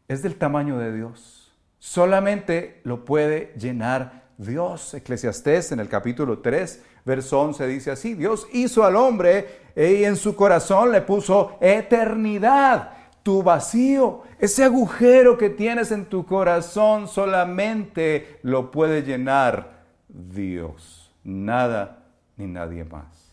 Es 0.09 0.23
del 0.23 0.37
tamaño 0.37 0.79
de 0.79 0.95
Dios. 0.95 1.53
Solamente 1.79 2.81
lo 2.85 3.05
puede 3.05 3.53
llenar 3.59 4.31
Dios. 4.39 4.95
Eclesiastés 4.95 5.73
en 5.73 5.81
el 5.81 5.89
capítulo 5.89 6.39
3, 6.39 6.83
verso 7.05 7.41
11 7.41 7.67
dice 7.67 7.91
así, 7.91 8.15
Dios 8.15 8.47
hizo 8.53 8.85
al 8.85 8.97
hombre 8.97 9.61
y 9.77 10.05
en 10.05 10.17
su 10.17 10.35
corazón 10.35 10.93
le 10.93 11.03
puso 11.03 11.59
eternidad. 11.61 12.93
Tu 13.23 13.43
vacío, 13.43 14.23
ese 14.39 14.65
agujero 14.65 15.37
que 15.37 15.51
tienes 15.51 15.93
en 15.93 16.07
tu 16.07 16.25
corazón, 16.25 17.07
solamente 17.07 18.39
lo 18.43 18.71
puede 18.71 19.03
llenar 19.03 19.85
Dios. 20.09 21.13
Nada 21.23 22.07
ni 22.37 22.47
nadie 22.47 22.85
más. 22.85 23.31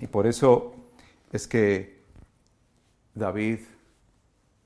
Y 0.00 0.06
por 0.06 0.26
eso 0.26 0.74
es 1.30 1.46
que 1.46 1.93
David 3.14 3.60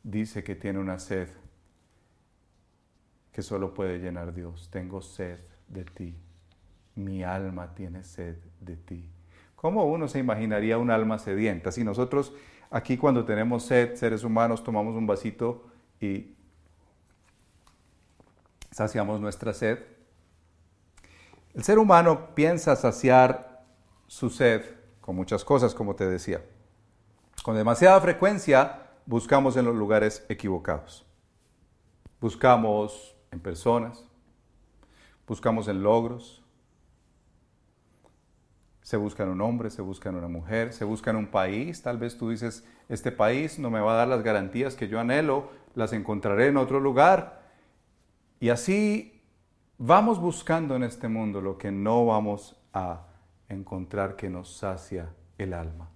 dice 0.03 0.43
que 0.43 0.55
tiene 0.55 0.79
una 0.79 0.99
sed 0.99 1.29
que 3.33 3.43
solo 3.43 3.75
puede 3.75 3.99
llenar 3.99 4.35
Dios. 4.35 4.69
Tengo 4.71 5.03
sed 5.03 5.39
de 5.69 5.85
ti. 5.85 6.17
Mi 6.95 7.23
alma 7.23 7.75
tiene 7.75 8.03
sed 8.03 8.37
de 8.61 8.77
ti. 8.77 9.09
¿Cómo 9.55 9.85
uno 9.85 10.09
se 10.09 10.19
imaginaría 10.19 10.79
un 10.79 10.91
alma 10.91 11.19
sedienta? 11.19 11.71
Si 11.71 11.85
nosotros 11.85 12.33
aquí 12.71 12.97
cuando 12.97 13.25
tenemos 13.25 13.65
sed, 13.65 13.95
seres 13.95 14.25
humanos, 14.25 14.65
tomamos 14.65 14.97
un 14.97 15.07
vasito 15.07 15.69
y 16.01 16.35
saciamos 18.71 19.21
nuestra 19.21 19.53
sed. 19.53 19.79
El 21.55 21.65
ser 21.65 21.79
humano 21.79 22.35
piensa 22.35 22.77
saciar 22.77 23.65
su 24.07 24.31
sed 24.31 24.63
con 25.01 25.17
muchas 25.17 25.45
cosas, 25.45 25.75
como 25.75 25.95
te 25.95 26.07
decía. 26.07 26.43
Con 27.49 27.57
demasiada 27.57 27.99
frecuencia 28.03 28.91
buscamos 29.07 29.57
en 29.57 29.65
los 29.65 29.75
lugares 29.75 30.23
equivocados. 30.29 31.07
Buscamos 32.21 33.17
en 33.31 33.41
personas, 33.41 34.05
buscamos 35.27 35.67
en 35.69 35.83
logros, 35.83 36.45
se 38.83 38.99
busca 38.99 39.23
en 39.23 39.31
un 39.31 39.41
hombre, 39.41 39.71
se 39.71 39.81
busca 39.81 40.11
en 40.11 40.17
una 40.17 40.29
mujer, 40.29 40.75
se 40.75 40.85
busca 40.85 41.09
en 41.09 41.17
un 41.17 41.29
país. 41.29 41.81
Tal 41.81 41.97
vez 41.97 42.19
tú 42.19 42.29
dices, 42.29 42.69
este 42.91 43.13
país 43.13 43.59
no 43.59 43.71
me 43.71 43.81
va 43.81 43.95
a 43.95 43.97
dar 43.97 44.09
las 44.09 44.23
garantías 44.23 44.75
que 44.75 44.89
yo 44.89 45.01
anhelo, 45.01 45.49
las 45.75 45.95
encontraré 45.95 46.49
en 46.49 46.59
otro 46.59 46.81
lugar. 46.81 47.45
Y 48.41 48.51
así 48.51 49.23
vamos 49.79 50.21
buscando 50.21 50.77
en 50.77 50.83
este 50.83 51.09
mundo 51.09 51.41
lo 51.41 51.57
que 51.57 51.73
no 51.73 52.05
vamos 52.05 52.61
a 52.75 53.07
encontrar 53.49 54.17
que 54.17 54.29
nos 54.29 54.55
sacia 54.55 55.15
el 55.39 55.55
alma. 55.55 55.89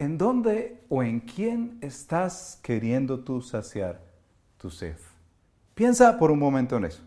¿En 0.00 0.16
dónde 0.16 0.82
o 0.88 1.02
en 1.02 1.20
quién 1.20 1.76
estás 1.82 2.58
queriendo 2.62 3.20
tú 3.20 3.42
saciar 3.42 4.00
tu 4.56 4.70
sed? 4.70 4.96
Piensa 5.74 6.18
por 6.18 6.30
un 6.30 6.38
momento 6.38 6.78
en 6.78 6.86
eso. 6.86 7.02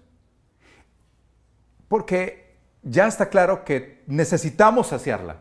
Porque 1.88 2.55
ya 2.83 3.07
está 3.07 3.29
claro 3.29 3.65
que 3.65 4.03
necesitamos 4.05 4.89
saciarla. 4.89 5.38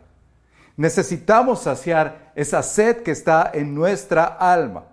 Necesitamos 0.79 1.65
saciar 1.65 2.33
esa 2.35 2.63
sed 2.63 3.03
que 3.03 3.11
está 3.11 3.51
en 3.53 3.75
nuestra 3.75 4.25
alma. 4.25 4.87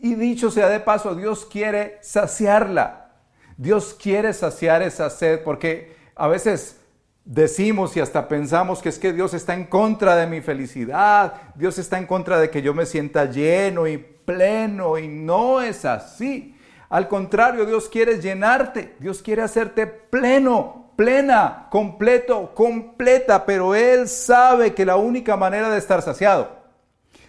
Y 0.00 0.16
dicho 0.16 0.50
sea 0.50 0.68
de 0.68 0.80
paso, 0.80 1.14
Dios 1.14 1.46
quiere 1.46 2.00
saciarla. 2.02 3.12
Dios 3.56 3.94
quiere 3.94 4.32
saciar 4.32 4.82
esa 4.82 5.08
sed 5.08 5.44
porque 5.44 5.94
a 6.16 6.26
veces 6.26 6.80
decimos 7.28 7.94
y 7.94 8.00
hasta 8.00 8.26
pensamos 8.26 8.80
que 8.80 8.88
es 8.88 8.98
que 8.98 9.12
Dios 9.12 9.34
está 9.34 9.52
en 9.52 9.66
contra 9.66 10.16
de 10.16 10.26
mi 10.26 10.40
felicidad, 10.40 11.34
Dios 11.54 11.78
está 11.78 11.98
en 11.98 12.06
contra 12.06 12.40
de 12.40 12.48
que 12.48 12.62
yo 12.62 12.72
me 12.72 12.86
sienta 12.86 13.26
lleno 13.26 13.86
y 13.86 13.98
pleno 13.98 14.96
y 14.96 15.08
no 15.08 15.60
es 15.60 15.84
así. 15.84 16.56
Al 16.88 17.06
contrario, 17.06 17.66
Dios 17.66 17.90
quiere 17.90 18.18
llenarte, 18.18 18.96
Dios 18.98 19.20
quiere 19.20 19.42
hacerte 19.42 19.86
pleno, 19.86 20.92
plena, 20.96 21.68
completo, 21.70 22.54
completa, 22.54 23.44
pero 23.44 23.74
Él 23.74 24.08
sabe 24.08 24.72
que 24.72 24.86
la 24.86 24.96
única 24.96 25.36
manera 25.36 25.68
de 25.68 25.76
estar 25.76 26.00
saciado, 26.00 26.50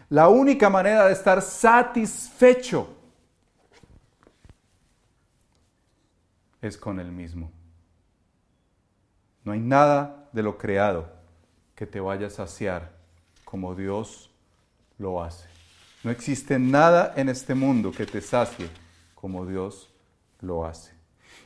la 0.08 0.30
única 0.30 0.70
manera 0.70 1.06
de 1.08 1.12
estar 1.12 1.42
satisfecho 1.42 2.96
es 6.62 6.78
con 6.78 7.02
Él 7.02 7.12
mismo. 7.12 7.59
No 9.44 9.52
hay 9.52 9.60
nada 9.60 10.30
de 10.32 10.44
lo 10.44 10.58
creado 10.58 11.08
que 11.76 11.86
te 11.86 12.00
vaya 12.00 12.28
a 12.28 12.30
saciar 12.30 12.92
como 13.46 13.76
Dios 13.76 14.30
lo 14.98 15.24
hace. 15.24 15.48
No 16.04 16.12
existe 16.12 16.60
nada 16.60 17.14
en 17.16 17.30
este 17.30 17.56
mundo 17.56 17.92
que 17.92 18.06
te 18.06 18.22
sacie 18.22 18.70
como 19.16 19.46
Dios 19.46 19.90
lo 20.40 20.66
hace. 20.66 20.94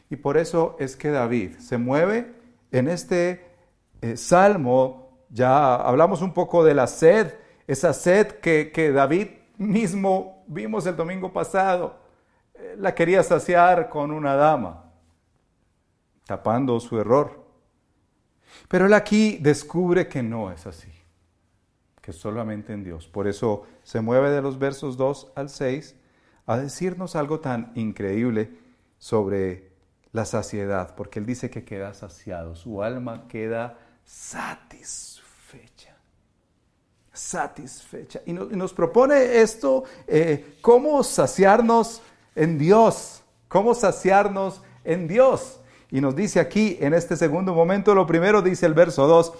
Y 0.10 0.16
por 0.16 0.38
eso 0.38 0.76
es 0.80 0.96
que 0.96 1.10
David 1.10 1.58
se 1.60 1.78
mueve 1.78 2.34
en 2.72 2.88
este 2.88 3.46
eh, 4.02 4.18
salmo, 4.18 5.26
ya 5.30 5.76
hablamos 5.76 6.22
un 6.22 6.34
poco 6.34 6.64
de 6.64 6.74
la 6.74 6.88
sed, 6.88 7.34
esa 7.68 7.94
sed 7.94 8.40
que, 8.40 8.72
que 8.72 8.92
David 8.92 9.28
mismo 9.58 10.44
vimos 10.48 10.86
el 10.86 10.96
domingo 10.96 11.32
pasado, 11.32 12.00
eh, 12.54 12.76
la 12.78 12.94
quería 12.94 13.24
saciar 13.24 13.90
con 13.90 14.12
una 14.12 14.36
dama, 14.36 14.92
tapando 16.26 16.80
su 16.80 17.00
error. 17.00 17.43
Pero 18.68 18.86
él 18.86 18.94
aquí 18.94 19.38
descubre 19.42 20.08
que 20.08 20.24
no 20.24 20.52
es 20.52 20.66
así, 20.68 20.92
que 22.02 22.14
solamente 22.14 22.74
en 22.74 22.84
Dios. 22.84 23.08
Por 23.08 23.28
eso 23.28 23.64
se 23.84 24.02
mueve 24.02 24.30
de 24.30 24.42
los 24.42 24.60
versos 24.60 24.98
2 24.98 25.34
al 25.36 25.50
6 25.50 25.96
a 26.46 26.58
decirnos 26.58 27.16
algo 27.16 27.40
tan 27.40 27.72
increíble 27.76 28.58
sobre 28.98 29.72
la 30.12 30.26
saciedad, 30.26 30.96
porque 30.96 31.20
él 31.20 31.26
dice 31.26 31.50
que 31.50 31.66
queda 31.66 31.94
saciado, 31.94 32.56
su 32.56 32.84
alma 32.84 33.28
queda 33.28 33.80
satisfecha. 34.06 35.98
Satisfecha. 37.12 38.22
Y 38.26 38.34
nos, 38.34 38.74
propone 38.74 39.42
esto, 39.42 39.84
eh, 40.08 40.58
cómo 40.62 41.04
saciarnos 41.04 42.02
en 42.36 42.58
Dios, 42.58 43.24
cómo 43.48 43.74
saciarnos 43.74 44.62
en 44.84 45.08
Dios. 45.08 45.60
Y 45.94 46.02
nos 46.02 46.16
dice 46.16 46.40
aquí, 46.40 46.76
en 46.80 46.96
este 46.96 47.16
segundo 47.16 47.54
momento, 47.54 47.94
lo 47.94 48.08
primero 48.08 48.42
dice 48.42 48.66
el 48.66 48.74
verso 48.74 49.06
2, 49.06 49.32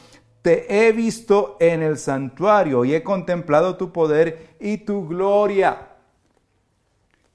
te 0.44 0.88
he 0.88 0.92
visto 0.92 1.58
en 1.60 1.82
el 1.82 1.98
santuario 1.98 2.86
y 2.86 2.94
he 2.94 3.02
contemplado 3.02 3.76
tu 3.76 3.92
poder 3.92 4.50
y 4.60 4.78
tu 4.78 5.08
gloria. 5.08 5.88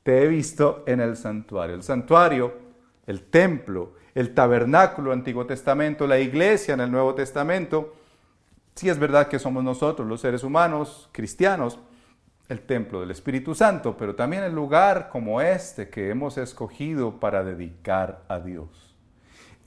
Te 0.04 0.22
he 0.22 0.28
visto 0.28 0.84
en 0.86 1.00
el 1.00 1.16
santuario. 1.16 1.74
El 1.74 1.82
santuario, 1.82 2.52
el 3.08 3.24
templo, 3.24 3.94
el 4.14 4.34
tabernáculo, 4.34 5.10
Antiguo 5.10 5.46
Testamento, 5.46 6.06
la 6.06 6.20
iglesia 6.20 6.74
en 6.74 6.80
el 6.80 6.92
Nuevo 6.92 7.16
Testamento. 7.16 7.96
Sí 8.76 8.88
es 8.88 9.00
verdad 9.00 9.26
que 9.26 9.40
somos 9.40 9.64
nosotros, 9.64 10.06
los 10.06 10.20
seres 10.20 10.44
humanos, 10.44 11.08
cristianos, 11.10 11.80
el 12.48 12.60
templo 12.60 13.00
del 13.00 13.10
Espíritu 13.10 13.56
Santo, 13.56 13.96
pero 13.98 14.14
también 14.14 14.44
el 14.44 14.54
lugar 14.54 15.08
como 15.10 15.40
este 15.40 15.88
que 15.88 16.08
hemos 16.08 16.38
escogido 16.38 17.18
para 17.18 17.42
dedicar 17.42 18.22
a 18.28 18.38
Dios. 18.38 18.87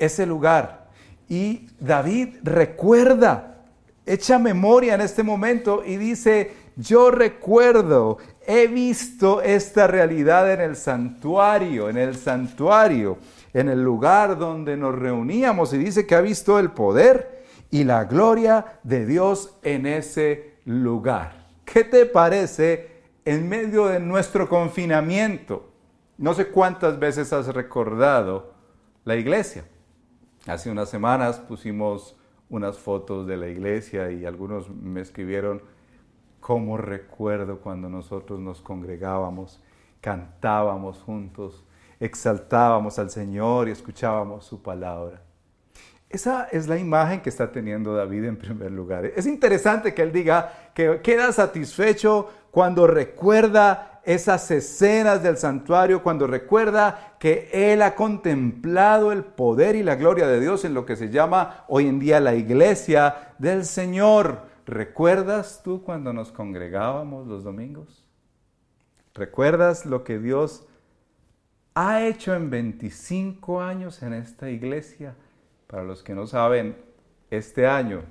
Ese 0.01 0.25
lugar. 0.25 0.87
Y 1.29 1.67
David 1.79 2.37
recuerda, 2.41 3.59
echa 4.05 4.39
memoria 4.39 4.95
en 4.95 5.01
este 5.01 5.21
momento 5.21 5.83
y 5.85 5.97
dice, 5.97 6.53
yo 6.75 7.11
recuerdo, 7.11 8.17
he 8.47 8.65
visto 8.65 9.43
esta 9.43 9.85
realidad 9.85 10.51
en 10.51 10.61
el 10.61 10.75
santuario, 10.75 11.87
en 11.87 11.97
el 11.97 12.15
santuario, 12.15 13.19
en 13.53 13.69
el 13.69 13.83
lugar 13.83 14.39
donde 14.39 14.75
nos 14.75 14.97
reuníamos 14.97 15.71
y 15.73 15.77
dice 15.77 16.07
que 16.07 16.15
ha 16.15 16.21
visto 16.21 16.57
el 16.57 16.71
poder 16.71 17.43
y 17.69 17.83
la 17.83 18.05
gloria 18.05 18.79
de 18.81 19.05
Dios 19.05 19.55
en 19.61 19.85
ese 19.85 20.55
lugar. 20.65 21.45
¿Qué 21.63 21.83
te 21.83 22.07
parece 22.07 23.03
en 23.23 23.47
medio 23.47 23.85
de 23.85 23.99
nuestro 23.99 24.49
confinamiento? 24.49 25.69
No 26.17 26.33
sé 26.33 26.47
cuántas 26.47 26.97
veces 26.97 27.31
has 27.31 27.47
recordado 27.47 28.51
la 29.05 29.15
iglesia. 29.15 29.63
Hace 30.47 30.71
unas 30.71 30.89
semanas 30.89 31.39
pusimos 31.39 32.17
unas 32.49 32.77
fotos 32.79 33.27
de 33.27 33.37
la 33.37 33.47
iglesia 33.47 34.11
y 34.11 34.25
algunos 34.25 34.69
me 34.69 35.01
escribieron 35.01 35.61
cómo 36.39 36.77
recuerdo 36.77 37.59
cuando 37.59 37.89
nosotros 37.89 38.39
nos 38.39 38.59
congregábamos, 38.59 39.63
cantábamos 40.01 40.99
juntos, 40.99 41.63
exaltábamos 41.99 42.97
al 42.97 43.11
Señor 43.11 43.69
y 43.69 43.71
escuchábamos 43.71 44.45
su 44.45 44.61
palabra. 44.61 45.21
Esa 46.09 46.45
es 46.51 46.67
la 46.67 46.77
imagen 46.77 47.21
que 47.21 47.29
está 47.29 47.51
teniendo 47.51 47.93
David 47.93 48.25
en 48.25 48.35
primer 48.35 48.71
lugar. 48.71 49.05
Es 49.05 49.25
interesante 49.27 49.93
que 49.93 50.01
él 50.01 50.11
diga 50.11 50.71
que 50.73 50.99
queda 51.01 51.31
satisfecho 51.31 52.29
cuando 52.51 52.85
recuerda 52.85 53.90
esas 54.03 54.49
escenas 54.51 55.21
del 55.21 55.37
santuario, 55.37 56.01
cuando 56.01 56.27
recuerda 56.27 57.15
que 57.19 57.49
él 57.53 57.81
ha 57.81 57.95
contemplado 57.95 59.11
el 59.11 59.23
poder 59.23 59.75
y 59.75 59.83
la 59.83 59.95
gloria 59.95 60.27
de 60.27 60.39
Dios 60.39 60.65
en 60.65 60.73
lo 60.73 60.85
que 60.85 60.95
se 60.95 61.09
llama 61.09 61.65
hoy 61.67 61.87
en 61.87 61.99
día 61.99 62.19
la 62.19 62.35
iglesia 62.35 63.33
del 63.37 63.65
Señor. 63.65 64.49
¿Recuerdas 64.65 65.61
tú 65.63 65.83
cuando 65.83 66.13
nos 66.13 66.31
congregábamos 66.31 67.27
los 67.27 67.43
domingos? 67.43 68.05
¿Recuerdas 69.13 69.85
lo 69.85 70.03
que 70.03 70.19
Dios 70.19 70.65
ha 71.75 72.05
hecho 72.05 72.33
en 72.33 72.49
25 72.49 73.61
años 73.61 74.01
en 74.01 74.13
esta 74.13 74.49
iglesia? 74.49 75.15
Para 75.67 75.83
los 75.83 76.03
que 76.03 76.15
no 76.15 76.27
saben, 76.27 76.75
este 77.29 77.67
año 77.67 78.01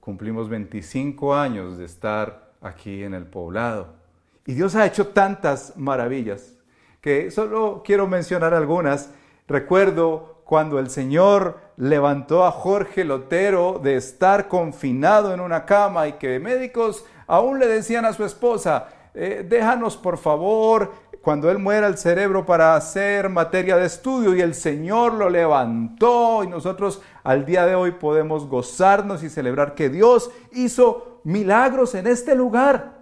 cumplimos 0.00 0.48
25 0.48 1.34
años 1.34 1.78
de 1.78 1.84
estar 1.84 2.52
aquí 2.60 3.02
en 3.02 3.14
el 3.14 3.26
poblado. 3.26 4.01
Y 4.46 4.54
Dios 4.54 4.74
ha 4.74 4.86
hecho 4.86 5.08
tantas 5.08 5.76
maravillas 5.76 6.54
que 7.00 7.30
solo 7.30 7.82
quiero 7.84 8.06
mencionar 8.06 8.54
algunas. 8.54 9.10
Recuerdo 9.48 10.42
cuando 10.44 10.78
el 10.78 10.90
Señor 10.90 11.58
levantó 11.76 12.44
a 12.44 12.52
Jorge 12.52 13.04
Lotero 13.04 13.80
de 13.82 13.96
estar 13.96 14.48
confinado 14.48 15.32
en 15.34 15.40
una 15.40 15.64
cama 15.64 16.06
y 16.08 16.12
que 16.14 16.38
médicos 16.38 17.04
aún 17.26 17.58
le 17.58 17.66
decían 17.66 18.04
a 18.04 18.12
su 18.12 18.24
esposa, 18.24 18.88
eh, 19.14 19.44
déjanos 19.48 19.96
por 19.96 20.16
favor 20.18 20.92
cuando 21.22 21.50
él 21.50 21.58
muera 21.58 21.86
el 21.86 21.98
cerebro 21.98 22.44
para 22.44 22.74
hacer 22.74 23.28
materia 23.28 23.76
de 23.76 23.86
estudio 23.86 24.34
y 24.34 24.40
el 24.40 24.54
Señor 24.54 25.14
lo 25.14 25.30
levantó 25.30 26.42
y 26.44 26.48
nosotros 26.48 27.00
al 27.22 27.44
día 27.46 27.64
de 27.64 27.74
hoy 27.74 27.92
podemos 27.92 28.46
gozarnos 28.46 29.22
y 29.22 29.30
celebrar 29.30 29.74
que 29.74 29.88
Dios 29.88 30.30
hizo 30.52 31.20
milagros 31.24 31.94
en 31.94 32.08
este 32.08 32.34
lugar. 32.34 33.01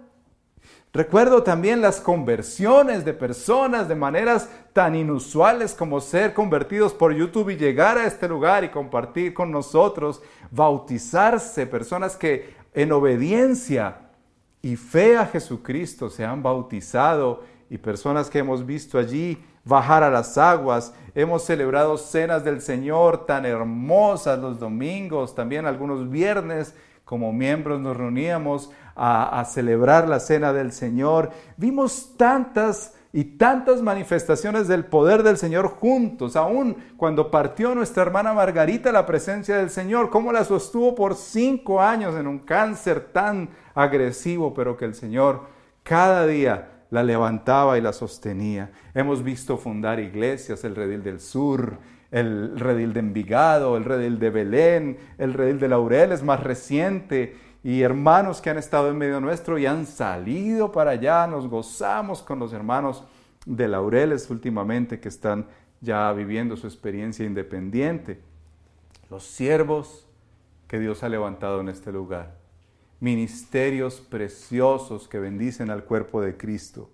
Recuerdo 0.93 1.41
también 1.41 1.79
las 1.81 2.01
conversiones 2.01 3.05
de 3.05 3.13
personas 3.13 3.87
de 3.87 3.95
maneras 3.95 4.49
tan 4.73 4.93
inusuales 4.93 5.73
como 5.73 6.01
ser 6.01 6.33
convertidos 6.33 6.93
por 6.93 7.13
YouTube 7.13 7.51
y 7.51 7.55
llegar 7.55 7.97
a 7.97 8.05
este 8.05 8.27
lugar 8.27 8.65
y 8.65 8.69
compartir 8.69 9.33
con 9.33 9.51
nosotros, 9.51 10.21
bautizarse, 10.49 11.65
personas 11.65 12.17
que 12.17 12.53
en 12.73 12.91
obediencia 12.91 14.09
y 14.61 14.75
fe 14.75 15.17
a 15.17 15.25
Jesucristo 15.25 16.09
se 16.09 16.25
han 16.25 16.43
bautizado 16.43 17.43
y 17.69 17.77
personas 17.77 18.29
que 18.29 18.39
hemos 18.39 18.65
visto 18.65 18.99
allí 18.99 19.41
bajar 19.63 20.03
a 20.03 20.09
las 20.09 20.37
aguas. 20.37 20.93
Hemos 21.15 21.43
celebrado 21.45 21.97
cenas 21.97 22.43
del 22.43 22.61
Señor 22.61 23.25
tan 23.25 23.45
hermosas 23.45 24.39
los 24.39 24.59
domingos, 24.59 25.35
también 25.35 25.65
algunos 25.65 26.09
viernes 26.09 26.75
como 27.11 27.33
miembros 27.33 27.81
nos 27.81 27.97
reuníamos 27.97 28.71
a, 28.95 29.41
a, 29.41 29.43
celebrar 29.43 30.07
la 30.07 30.21
cena 30.21 30.53
del 30.53 30.71
Señor. 30.71 31.31
Vimos 31.57 32.13
tantas 32.15 32.93
y 33.11 33.25
tantas 33.25 33.81
manifestaciones 33.81 34.69
del 34.69 34.85
poder 34.85 35.21
del 35.21 35.35
Señor 35.35 35.67
juntos, 35.67 36.37
aún 36.37 36.77
cuando 36.95 37.29
partió 37.29 37.75
nuestra 37.75 38.03
hermana 38.03 38.31
Margarita 38.31 38.93
la 38.93 39.05
presencia 39.05 39.57
del 39.57 39.69
Señor, 39.69 40.09
cómo 40.09 40.31
la 40.31 40.45
sostuvo 40.45 40.95
por 40.95 41.15
cinco 41.15 41.81
años 41.81 42.15
en 42.15 42.27
un 42.27 42.39
cáncer 42.39 43.11
tan 43.11 43.49
agresivo, 43.75 44.53
pero 44.53 44.77
que 44.77 44.85
el 44.85 44.95
Señor 44.95 45.41
cada 45.83 46.25
día 46.25 46.69
la 46.91 47.03
levantaba 47.03 47.77
y 47.77 47.81
la 47.81 47.91
sostenía. 47.91 48.71
Hemos 48.93 49.21
visto 49.21 49.57
fundar 49.57 49.99
iglesias, 49.99 50.63
el 50.63 50.77
Redil 50.77 51.03
del 51.03 51.19
Sur, 51.19 51.77
el 52.11 52.59
Redil 52.59 52.93
de 52.93 52.99
Envigado, 52.99 53.77
el 53.77 53.85
Redil 53.85 54.19
de 54.19 54.29
Belén, 54.29 54.97
el 55.17 55.33
Redil 55.33 55.59
de 55.59 55.69
Laureles 55.69 56.23
más 56.23 56.41
reciente, 56.41 57.37
y 57.63 57.81
hermanos 57.81 58.41
que 58.41 58.49
han 58.49 58.57
estado 58.57 58.89
en 58.89 58.97
medio 58.97 59.21
nuestro 59.21 59.57
y 59.57 59.65
han 59.65 59.85
salido 59.85 60.71
para 60.71 60.91
allá. 60.91 61.27
Nos 61.27 61.47
gozamos 61.47 62.21
con 62.21 62.39
los 62.39 62.53
hermanos 62.53 63.03
de 63.45 63.67
Laureles 63.67 64.29
últimamente 64.29 64.99
que 64.99 65.09
están 65.09 65.47
ya 65.79 66.11
viviendo 66.11 66.57
su 66.57 66.67
experiencia 66.67 67.25
independiente. 67.25 68.19
Los 69.09 69.23
siervos 69.23 70.07
que 70.67 70.79
Dios 70.79 71.03
ha 71.03 71.09
levantado 71.09 71.61
en 71.61 71.69
este 71.69 71.91
lugar 71.91 72.41
ministerios 73.01 73.99
preciosos 73.99 75.07
que 75.07 75.19
bendicen 75.19 75.69
al 75.71 75.83
cuerpo 75.83 76.21
de 76.21 76.37
Cristo. 76.37 76.89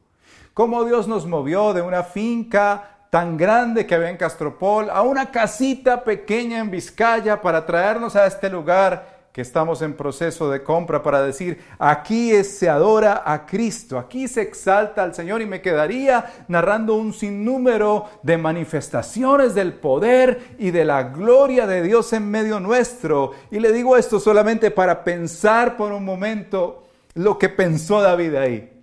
Cómo 0.54 0.86
Dios 0.86 1.08
nos 1.08 1.28
movió 1.28 1.74
de 1.74 1.82
una 1.84 2.02
finca 2.02 2.97
tan 3.10 3.38
grande 3.38 3.86
que 3.86 3.96
había 3.96 4.10
en 4.10 4.18
Castropol 4.18 4.90
a 4.90 5.02
una 5.02 5.32
casita 5.32 6.04
pequeña 6.04 6.60
en 6.60 6.72
Vizcaya 6.72 7.42
para 7.42 7.66
traernos 7.66 8.16
a 8.16 8.26
este 8.26 8.50
lugar 8.50 9.18
que 9.38 9.42
estamos 9.44 9.84
en 9.84 9.94
proceso 9.94 10.50
de 10.50 10.64
compra 10.64 11.04
para 11.04 11.22
decir, 11.22 11.60
aquí 11.78 12.44
se 12.44 12.68
adora 12.68 13.22
a 13.24 13.46
Cristo, 13.46 14.00
aquí 14.00 14.28
se 14.28 14.42
exalta 14.42 15.04
al 15.04 15.14
Señor 15.14 15.44
y 15.44 15.46
me 15.46 15.62
quedaría 15.62 16.26
narrando 16.48 16.96
un 16.96 17.14
sinnúmero 17.14 18.06
de 18.24 18.36
manifestaciones 18.40 19.54
del 19.54 19.74
poder 19.74 20.56
y 20.58 20.72
de 20.72 20.86
la 20.86 21.04
gloria 21.04 21.68
de 21.68 21.84
Dios 21.84 22.14
en 22.14 22.32
medio 22.32 22.60
nuestro. 22.60 23.34
Y 23.52 23.60
le 23.60 23.72
digo 23.72 23.96
esto 23.96 24.20
solamente 24.20 24.72
para 24.72 25.04
pensar 25.04 25.78
por 25.78 25.92
un 25.92 26.04
momento 26.04 26.88
lo 27.14 27.38
que 27.38 27.50
pensó 27.50 28.02
David 28.02 28.34
ahí. 28.34 28.74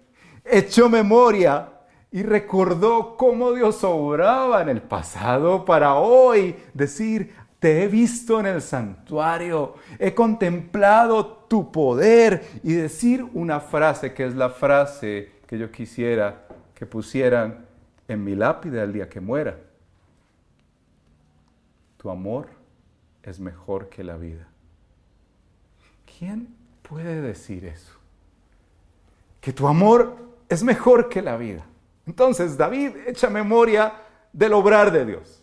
Echó 0.44 0.88
memoria 0.88 1.68
y 2.14 2.22
recordó 2.22 3.16
cómo 3.16 3.53
Dios 3.55 3.83
obraba 3.83 4.62
en 4.62 4.68
el 4.68 4.81
pasado 4.81 5.64
para 5.64 5.96
hoy 5.96 6.55
decir, 6.72 7.35
te 7.59 7.83
he 7.83 7.88
visto 7.88 8.38
en 8.38 8.46
el 8.46 8.62
santuario, 8.62 9.74
he 9.98 10.14
contemplado 10.14 11.27
tu 11.48 11.72
poder 11.72 12.48
y 12.62 12.74
decir 12.74 13.27
una 13.35 13.59
frase 13.59 14.14
que 14.14 14.27
es 14.27 14.37
la 14.37 14.50
frase 14.50 15.33
que 15.48 15.59
yo 15.59 15.72
quisiera 15.72 16.46
que 16.72 16.87
pusieran 16.87 17.66
en 18.07 18.22
mi 18.22 18.37
lápida 18.37 18.85
el 18.85 18.92
día 18.92 19.09
que 19.09 19.20
muera. 19.20 19.59
Tu 21.96 22.09
amor 22.09 22.46
es 23.24 23.40
mejor 23.40 23.88
que 23.88 24.05
la 24.05 24.16
vida. 24.16 24.46
¿Quién 26.16 26.55
puede 26.88 27.20
decir 27.20 27.64
eso? 27.64 27.98
Que 29.40 29.53
tu 29.53 29.66
amor 29.66 30.14
es 30.48 30.62
mejor 30.62 31.09
que 31.09 31.20
la 31.20 31.37
vida. 31.37 31.66
Entonces 32.07 32.57
David 32.57 32.90
echa 33.07 33.31
memoria 33.31 33.93
del 34.33 34.53
obrar 34.53 34.93
de 34.93 35.07
Dios. 35.07 35.43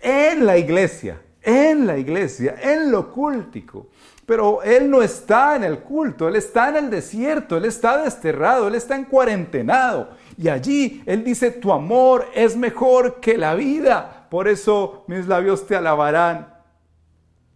En 0.00 0.44
la 0.44 0.58
iglesia, 0.58 1.20
en 1.42 1.86
la 1.86 1.96
iglesia, 1.98 2.56
en 2.60 2.90
lo 2.90 3.12
cultico. 3.12 3.88
Pero 4.26 4.62
él 4.62 4.90
no 4.90 5.02
está 5.02 5.56
en 5.56 5.64
el 5.64 5.80
culto, 5.80 6.28
él 6.28 6.36
está 6.36 6.70
en 6.70 6.76
el 6.76 6.90
desierto, 6.90 7.58
él 7.58 7.66
está 7.66 8.02
desterrado, 8.02 8.68
él 8.68 8.74
está 8.74 8.96
en 8.96 9.04
cuarentenado. 9.04 10.10
Y 10.38 10.48
allí 10.48 11.02
él 11.04 11.22
dice, 11.22 11.50
tu 11.50 11.72
amor 11.72 12.26
es 12.34 12.56
mejor 12.56 13.20
que 13.20 13.36
la 13.36 13.54
vida. 13.54 14.26
Por 14.30 14.48
eso 14.48 15.04
mis 15.06 15.26
labios 15.26 15.66
te 15.66 15.76
alabarán. 15.76 16.54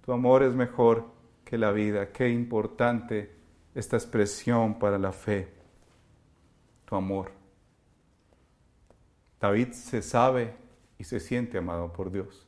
Tu 0.04 0.12
amor 0.12 0.42
es 0.42 0.54
mejor 0.54 1.06
que 1.44 1.56
la 1.56 1.72
vida. 1.72 2.12
Qué 2.12 2.28
importante 2.28 3.34
esta 3.74 3.96
expresión 3.96 4.78
para 4.78 4.98
la 4.98 5.12
fe. 5.12 5.48
Tu 6.84 6.94
amor. 6.94 7.37
David 9.40 9.72
se 9.72 10.02
sabe 10.02 10.54
y 10.98 11.04
se 11.04 11.20
siente 11.20 11.58
amado 11.58 11.92
por 11.92 12.10
Dios. 12.10 12.46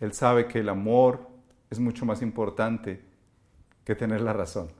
Él 0.00 0.12
sabe 0.12 0.48
que 0.48 0.60
el 0.60 0.68
amor 0.68 1.28
es 1.68 1.78
mucho 1.78 2.06
más 2.06 2.22
importante 2.22 3.04
que 3.84 3.94
tener 3.94 4.20
la 4.22 4.32
razón. 4.32 4.70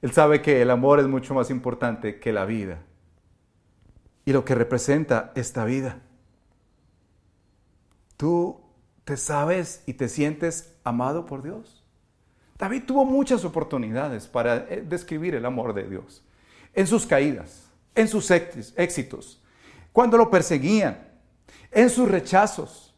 Él 0.00 0.12
sabe 0.12 0.42
que 0.42 0.62
el 0.62 0.70
amor 0.70 0.98
es 0.98 1.06
mucho 1.06 1.34
más 1.34 1.50
importante 1.50 2.18
que 2.18 2.32
la 2.32 2.44
vida 2.44 2.82
y 4.24 4.32
lo 4.32 4.44
que 4.44 4.54
representa 4.54 5.32
esta 5.34 5.64
vida. 5.64 6.00
Tú 8.16 8.60
te 9.04 9.16
sabes 9.16 9.82
y 9.86 9.94
te 9.94 10.08
sientes 10.08 10.74
amado 10.84 11.26
por 11.26 11.42
Dios. 11.42 11.84
David 12.58 12.84
tuvo 12.86 13.04
muchas 13.04 13.44
oportunidades 13.44 14.28
para 14.28 14.58
eh, 14.68 14.84
describir 14.86 15.34
el 15.34 15.44
amor 15.44 15.74
de 15.74 15.88
Dios. 15.88 16.24
En 16.74 16.86
sus 16.86 17.06
caídas, 17.06 17.68
en 17.94 18.08
sus 18.08 18.30
éxitos, 18.30 19.41
cuando 19.92 20.16
lo 20.16 20.30
perseguían, 20.30 21.08
en 21.70 21.90
sus 21.90 22.08
rechazos, 22.10 22.94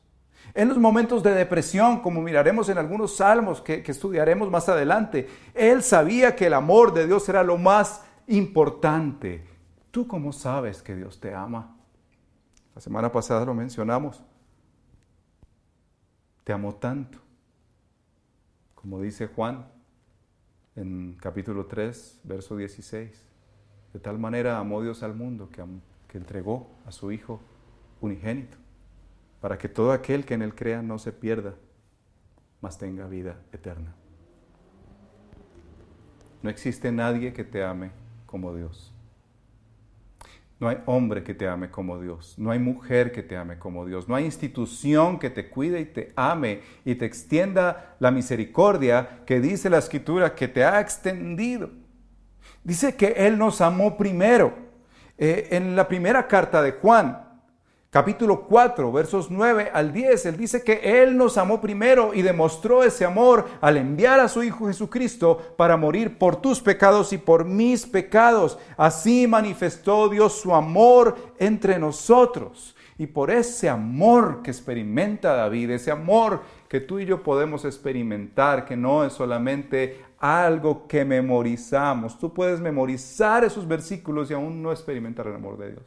en 0.55 0.69
los 0.69 0.79
momentos 0.79 1.23
de 1.23 1.35
depresión, 1.35 2.01
como 2.01 2.21
miraremos 2.21 2.69
en 2.69 2.79
algunos 2.79 3.17
salmos 3.17 3.61
que, 3.61 3.83
estudiaremos 3.85 4.51
más 4.51 4.69
adelante, 4.69 5.29
él 5.53 5.83
sabía 5.83 6.37
que 6.37 6.47
el 6.47 6.55
amor 6.55 6.95
de 6.95 7.07
Dios 7.07 7.29
era 7.29 7.43
lo 7.43 7.59
más 7.59 8.03
importante. 8.29 9.45
¿Tú 9.91 10.07
cómo 10.07 10.33
sabes 10.33 10.81
que 10.83 10.95
Dios 10.95 11.19
te 11.19 11.35
ama? 11.35 11.77
La 12.75 12.81
semana 12.81 13.11
pasada 13.11 13.45
lo 13.45 13.55
mencionamos. 13.55 14.23
Te 16.45 16.53
amo 16.53 16.75
tanto, 16.75 17.19
como 18.75 19.01
dice 19.01 19.29
Juan 19.29 19.67
en 20.77 21.17
capítulo 21.21 21.67
3, 21.67 22.21
verso 22.23 22.57
16. 22.57 23.23
De 23.93 24.01
tal 24.01 24.19
manera 24.19 24.59
amó 24.59 24.83
Dios 24.83 25.03
al 25.03 25.15
mundo 25.15 25.49
que, 25.49 25.65
entregó 26.19 26.71
a 26.87 26.93
su 26.93 27.13
Hijo 27.13 27.41
unigénito 28.01 28.57
para 29.41 29.59
que 29.59 29.69
todo 29.69 29.93
aquel 29.93 30.25
que 30.25 30.35
en 30.35 30.43
Él 30.43 30.55
crea 30.55 30.83
no 30.83 30.99
se 30.99 31.13
pierda, 31.13 31.55
mas 32.61 32.79
tenga 32.79 33.07
vida 33.07 33.39
eterna. 33.53 33.95
No 36.43 36.51
existe 36.51 36.93
nadie 36.93 37.33
que 37.33 37.45
te 37.45 37.65
ame 37.65 37.91
como 38.27 38.55
Dios. 38.55 38.95
No 40.61 40.69
hay 40.69 40.79
hombre 40.87 41.23
que 41.25 41.35
te 41.35 41.49
ame 41.49 41.71
como 41.71 42.01
Dios. 42.01 42.39
No 42.39 42.51
hay 42.51 42.59
mujer 42.59 43.13
que 43.13 43.23
te 43.23 43.37
ame 43.37 43.59
como 43.59 43.85
Dios. 43.85 44.09
No 44.09 44.15
hay 44.15 44.25
institución 44.25 45.19
que 45.19 45.29
te 45.29 45.51
cuide 45.51 45.81
y 45.81 45.85
te 45.85 46.13
ame 46.17 46.63
y 46.85 46.95
te 46.95 47.05
extienda 47.05 47.97
la 47.99 48.11
misericordia 48.11 49.25
que 49.27 49.41
dice 49.41 49.69
la 49.69 49.79
escritura 49.79 50.35
que 50.35 50.49
te 50.49 50.65
ha 50.65 50.81
extendido. 50.81 51.71
Dice 52.63 52.97
que 52.97 53.09
Él 53.09 53.37
nos 53.37 53.61
amó 53.61 53.99
primero. 53.99 54.64
Eh, 55.17 55.49
en 55.53 55.77
la 55.77 55.87
primera 55.87 56.27
carta 56.27 56.61
de 56.61 56.73
Juan, 56.73 57.25
capítulo 57.91 58.47
4, 58.49 58.91
versos 58.91 59.31
9 59.31 59.71
al 59.73 59.93
10, 59.93 60.27
Él 60.27 60.37
dice 60.37 60.65
que 60.65 61.03
Él 61.03 61.17
nos 61.17 61.39
amó 61.39 61.61
primero 61.61 62.13
y 62.15 62.23
demostró 62.23 62.83
ese 62.83 63.05
amor 63.05 63.47
al 63.61 63.77
enviar 63.77 64.19
a 64.19 64.29
su 64.29 64.43
Hijo 64.43 64.67
Jesucristo 64.67 65.55
para 65.57 65.77
morir 65.77 66.19
por 66.19 66.35
tus 66.37 66.61
pecados 66.61 67.13
y 67.13 67.19
por 67.19 67.45
mis 67.45 67.87
pecados. 67.87 68.59
Así 68.77 69.29
manifestó 69.29 70.09
Dios 70.09 70.41
su 70.41 70.53
amor 70.53 71.17
entre 71.39 71.79
nosotros. 71.79 72.75
Y 72.99 73.07
por 73.07 73.31
ese 73.31 73.69
amor 73.69 74.43
que 74.43 74.51
experimenta 74.51 75.35
David, 75.35 75.71
ese 75.71 75.93
amor 75.93 76.43
que 76.69 76.81
tú 76.81 76.99
y 76.99 77.07
yo 77.07 77.23
podemos 77.23 77.65
experimentar, 77.65 78.65
que 78.65 78.77
no 78.77 79.05
es 79.05 79.13
solamente 79.13 80.01
algo 80.25 80.89
que 80.89 81.05
memorizamos. 81.05 82.19
Tú 82.19 82.33
puedes 82.33 82.59
memorizar 82.59 83.45
esos 83.45 83.69
versículos 83.69 84.31
y 84.31 84.35
aún 84.35 84.63
no 84.63 84.73
experimentar 84.73 85.27
el 85.27 85.35
amor 85.35 85.59
de 85.59 85.73
Dios. 85.73 85.85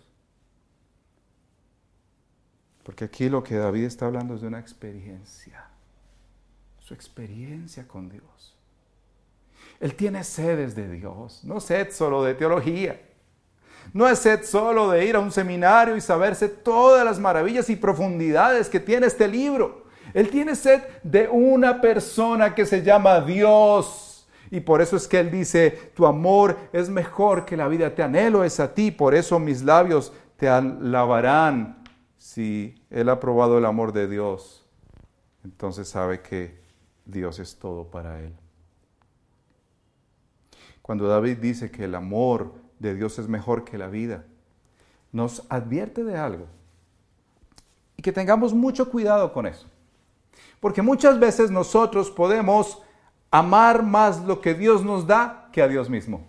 Porque 2.83 3.05
aquí 3.05 3.29
lo 3.29 3.43
que 3.43 3.55
David 3.55 3.85
está 3.85 4.05
hablando 4.05 4.35
es 4.35 4.41
de 4.41 4.47
una 4.47 4.59
experiencia, 4.59 5.65
su 6.77 6.93
experiencia 6.93 7.87
con 7.87 8.09
Dios. 8.09 8.55
Él 9.79 9.95
tiene 9.95 10.23
sedes 10.23 10.75
de 10.75 10.87
Dios, 10.87 11.43
no 11.43 11.59
sed 11.59 11.91
solo 11.91 12.23
de 12.23 12.35
teología. 12.35 13.01
No 13.91 14.07
es 14.07 14.19
sed 14.19 14.43
solo 14.43 14.91
de 14.91 15.03
ir 15.03 15.15
a 15.15 15.19
un 15.19 15.31
seminario 15.31 15.95
y 15.95 16.01
saberse 16.01 16.47
todas 16.47 17.03
las 17.03 17.19
maravillas 17.19 17.71
y 17.71 17.75
profundidades 17.75 18.69
que 18.69 18.79
tiene 18.79 19.07
este 19.07 19.27
libro. 19.27 19.85
Él 20.13 20.29
tiene 20.29 20.55
sed 20.55 20.83
de 21.01 21.27
una 21.27 21.81
persona 21.81 22.53
que 22.53 22.67
se 22.67 22.83
llama 22.83 23.19
Dios. 23.21 24.06
Y 24.49 24.61
por 24.61 24.81
eso 24.81 24.95
es 24.95 25.07
que 25.07 25.19
Él 25.19 25.31
dice, 25.31 25.91
tu 25.95 26.05
amor 26.05 26.57
es 26.73 26.89
mejor 26.89 27.45
que 27.45 27.57
la 27.57 27.67
vida, 27.67 27.93
te 27.93 28.03
anhelo 28.03 28.43
es 28.43 28.59
a 28.59 28.73
ti, 28.73 28.91
por 28.91 29.15
eso 29.15 29.39
mis 29.39 29.63
labios 29.63 30.13
te 30.37 30.47
alabarán 30.47 31.83
si 32.17 32.75
él 32.89 33.09
ha 33.09 33.19
probado 33.19 33.57
el 33.57 33.65
amor 33.65 33.93
de 33.93 34.07
Dios, 34.07 34.65
entonces 35.43 35.87
sabe 35.87 36.21
que 36.21 36.59
Dios 37.05 37.39
es 37.39 37.57
todo 37.57 37.89
para 37.89 38.19
él. 38.21 38.33
Cuando 40.81 41.07
David 41.07 41.37
dice 41.37 41.71
que 41.71 41.85
el 41.85 41.95
amor 41.95 42.53
de 42.79 42.95
Dios 42.95 43.19
es 43.19 43.27
mejor 43.27 43.63
que 43.63 43.77
la 43.77 43.87
vida, 43.87 44.25
nos 45.11 45.45
advierte 45.49 46.03
de 46.03 46.17
algo. 46.17 46.47
Y 47.95 48.01
que 48.03 48.11
tengamos 48.11 48.53
mucho 48.53 48.89
cuidado 48.89 49.33
con 49.33 49.47
eso. 49.47 49.67
Porque 50.59 50.81
muchas 50.81 51.19
veces 51.19 51.49
nosotros 51.49 52.11
podemos 52.11 52.83
amar 53.31 53.83
más 53.83 54.21
lo 54.23 54.41
que 54.41 54.53
Dios 54.53 54.83
nos 54.83 55.07
da 55.07 55.49
que 55.51 55.61
a 55.61 55.67
Dios 55.67 55.89
mismo. 55.89 56.25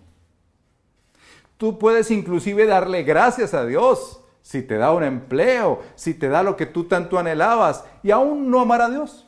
Tú 1.57 1.77
puedes 1.77 2.09
inclusive 2.11 2.65
darle 2.65 3.03
gracias 3.03 3.53
a 3.53 3.65
Dios 3.65 4.21
si 4.41 4.61
te 4.61 4.77
da 4.77 4.93
un 4.93 5.03
empleo, 5.03 5.81
si 5.95 6.13
te 6.13 6.29
da 6.29 6.41
lo 6.41 6.55
que 6.55 6.65
tú 6.65 6.85
tanto 6.85 7.19
anhelabas 7.19 7.83
y 8.01 8.11
aún 8.11 8.49
no 8.49 8.61
amar 8.61 8.81
a 8.81 8.89
Dios. 8.89 9.27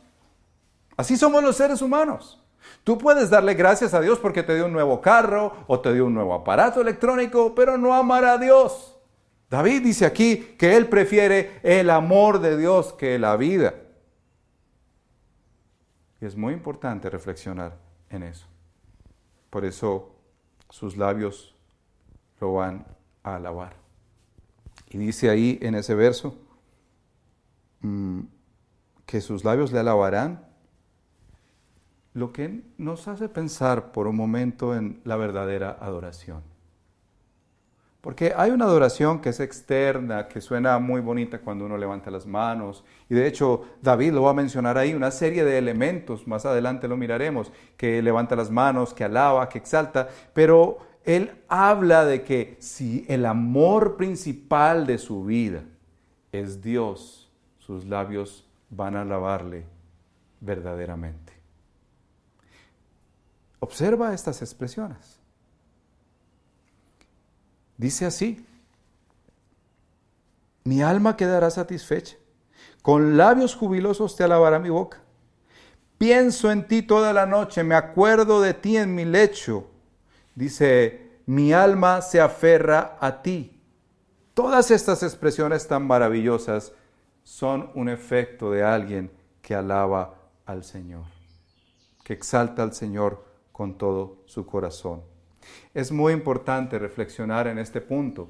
Así 0.96 1.18
somos 1.18 1.44
los 1.44 1.58
seres 1.58 1.82
humanos. 1.82 2.42
Tú 2.84 2.98
puedes 2.98 3.30
darle 3.30 3.54
gracias 3.54 3.94
a 3.94 4.02
Dios 4.02 4.18
porque 4.20 4.44
te 4.44 4.56
dio 4.56 4.66
un 4.66 4.74
nuevo 4.74 5.02
carro 5.02 5.54
o 5.68 5.80
te 5.80 5.94
dio 5.94 6.06
un 6.06 6.14
nuevo 6.14 6.34
aparato 6.34 6.82
electrónico, 6.82 7.54
pero 7.54 7.78
no 7.78 7.94
amar 7.94 8.26
a 8.26 8.38
Dios. 8.38 8.96
David 9.50 9.84
dice 9.84 10.06
aquí 10.06 10.56
que 10.58 10.78
él 10.78 10.88
prefiere 10.88 11.60
el 11.64 11.90
amor 11.90 12.40
de 12.40 12.58
Dios 12.58 12.94
que 12.94 13.20
la 13.20 13.36
vida. 13.36 13.74
Y 16.22 16.26
es 16.26 16.36
muy 16.38 16.54
importante 16.54 17.10
reflexionar 17.10 17.78
en 18.10 18.24
eso. 18.24 18.46
Por 19.50 19.66
eso 19.66 20.16
sus 20.70 20.96
labios 20.96 21.56
lo 22.40 22.54
van 22.54 22.86
a 23.24 23.36
alabar. 23.36 23.76
Y 24.90 24.98
dice 25.00 25.30
ahí 25.30 25.58
en 25.62 25.76
ese 25.76 25.96
verso 25.96 26.38
mm, 27.82 28.22
que 29.06 29.20
sus 29.20 29.44
labios 29.44 29.72
le 29.72 29.80
alabarán, 29.80 30.46
lo 32.14 32.32
que 32.34 32.64
nos 32.78 33.08
hace 33.08 33.30
pensar 33.30 33.92
por 33.92 34.08
un 34.08 34.16
momento 34.16 34.76
en 34.76 35.02
la 35.06 35.16
verdadera 35.16 35.78
adoración. 35.80 36.51
Porque 38.02 38.34
hay 38.36 38.50
una 38.50 38.66
adoración 38.66 39.22
que 39.22 39.30
es 39.30 39.40
externa, 39.40 40.28
que 40.28 40.42
suena 40.42 40.80
muy 40.80 41.02
bonita 41.02 41.40
cuando 41.40 41.66
uno 41.66 41.78
levanta 41.78 42.10
las 42.10 42.26
manos. 42.26 42.84
Y 43.08 43.14
de 43.14 43.28
hecho, 43.28 43.64
David 43.82 44.14
lo 44.14 44.24
va 44.24 44.32
a 44.32 44.34
mencionar 44.34 44.80
ahí, 44.80 44.96
una 44.96 45.12
serie 45.12 45.46
de 45.46 45.60
elementos, 45.60 46.28
más 46.28 46.46
adelante 46.48 46.88
lo 46.88 46.98
miraremos, 46.98 47.52
que 47.78 48.02
levanta 48.02 48.36
las 48.36 48.50
manos, 48.50 48.96
que 48.96 49.04
alaba, 49.04 49.48
que 49.50 49.60
exalta. 49.60 50.10
Pero 50.34 50.80
él 51.04 51.32
habla 51.48 52.04
de 52.04 52.24
que 52.24 52.58
si 52.60 53.06
el 53.08 53.24
amor 53.24 53.98
principal 53.98 54.88
de 54.88 54.98
su 54.98 55.24
vida 55.24 55.64
es 56.32 56.60
Dios, 56.60 57.32
sus 57.60 57.86
labios 57.86 58.50
van 58.72 58.96
a 58.96 59.02
alabarle 59.02 59.66
verdaderamente. 60.40 61.34
Observa 63.60 64.12
estas 64.12 64.42
expresiones. 64.42 65.21
Dice 67.82 68.06
así, 68.06 68.46
mi 70.64 70.84
alma 70.84 71.18
quedará 71.18 71.50
satisfecha, 71.50 72.16
con 72.84 73.18
labios 73.18 73.56
jubilosos 73.56 74.16
te 74.16 74.24
alabará 74.24 74.60
mi 74.60 74.70
boca. 74.70 75.02
Pienso 75.98 76.52
en 76.52 76.68
ti 76.68 76.84
toda 76.84 77.12
la 77.12 77.26
noche, 77.26 77.64
me 77.64 77.74
acuerdo 77.74 78.40
de 78.40 78.54
ti 78.54 78.78
en 78.78 78.94
mi 78.94 79.04
lecho. 79.04 79.66
Dice, 80.36 81.22
mi 81.26 81.54
alma 81.54 82.04
se 82.04 82.22
aferra 82.22 83.00
a 83.02 83.24
ti. 83.24 83.60
Todas 84.36 84.70
estas 84.70 85.02
expresiones 85.02 85.68
tan 85.68 85.88
maravillosas 85.88 86.74
son 87.24 87.72
un 87.74 87.90
efecto 87.90 88.52
de 88.52 88.62
alguien 88.62 89.12
que 89.42 89.56
alaba 89.56 90.30
al 90.46 90.64
Señor, 90.64 91.06
que 92.04 92.14
exalta 92.14 92.62
al 92.62 92.76
Señor 92.76 93.26
con 93.52 93.76
todo 93.80 94.22
su 94.28 94.46
corazón. 94.46 95.11
Es 95.74 95.92
muy 95.92 96.14
importante 96.14 96.80
reflexionar 96.80 97.48
en 97.48 97.58
este 97.58 97.82
punto, 97.82 98.30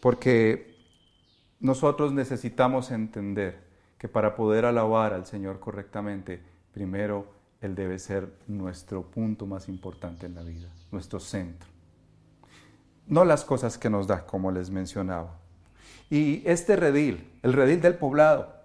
porque 0.00 0.76
nosotros 1.60 2.12
necesitamos 2.12 2.90
entender 2.90 3.58
que 3.98 4.08
para 4.08 4.34
poder 4.34 4.64
alabar 4.64 5.12
al 5.12 5.26
Señor 5.26 5.60
correctamente, 5.60 6.40
primero 6.72 7.26
Él 7.60 7.74
debe 7.74 7.98
ser 7.98 8.32
nuestro 8.46 9.02
punto 9.02 9.46
más 9.46 9.68
importante 9.68 10.26
en 10.26 10.34
la 10.34 10.42
vida, 10.42 10.68
nuestro 10.90 11.20
centro. 11.20 11.68
No 13.06 13.24
las 13.24 13.44
cosas 13.44 13.76
que 13.76 13.90
nos 13.90 14.06
da, 14.06 14.24
como 14.24 14.50
les 14.52 14.70
mencionaba. 14.70 15.38
Y 16.08 16.42
este 16.46 16.76
redil, 16.76 17.30
el 17.42 17.52
redil 17.52 17.80
del 17.80 17.96
poblado, 17.96 18.59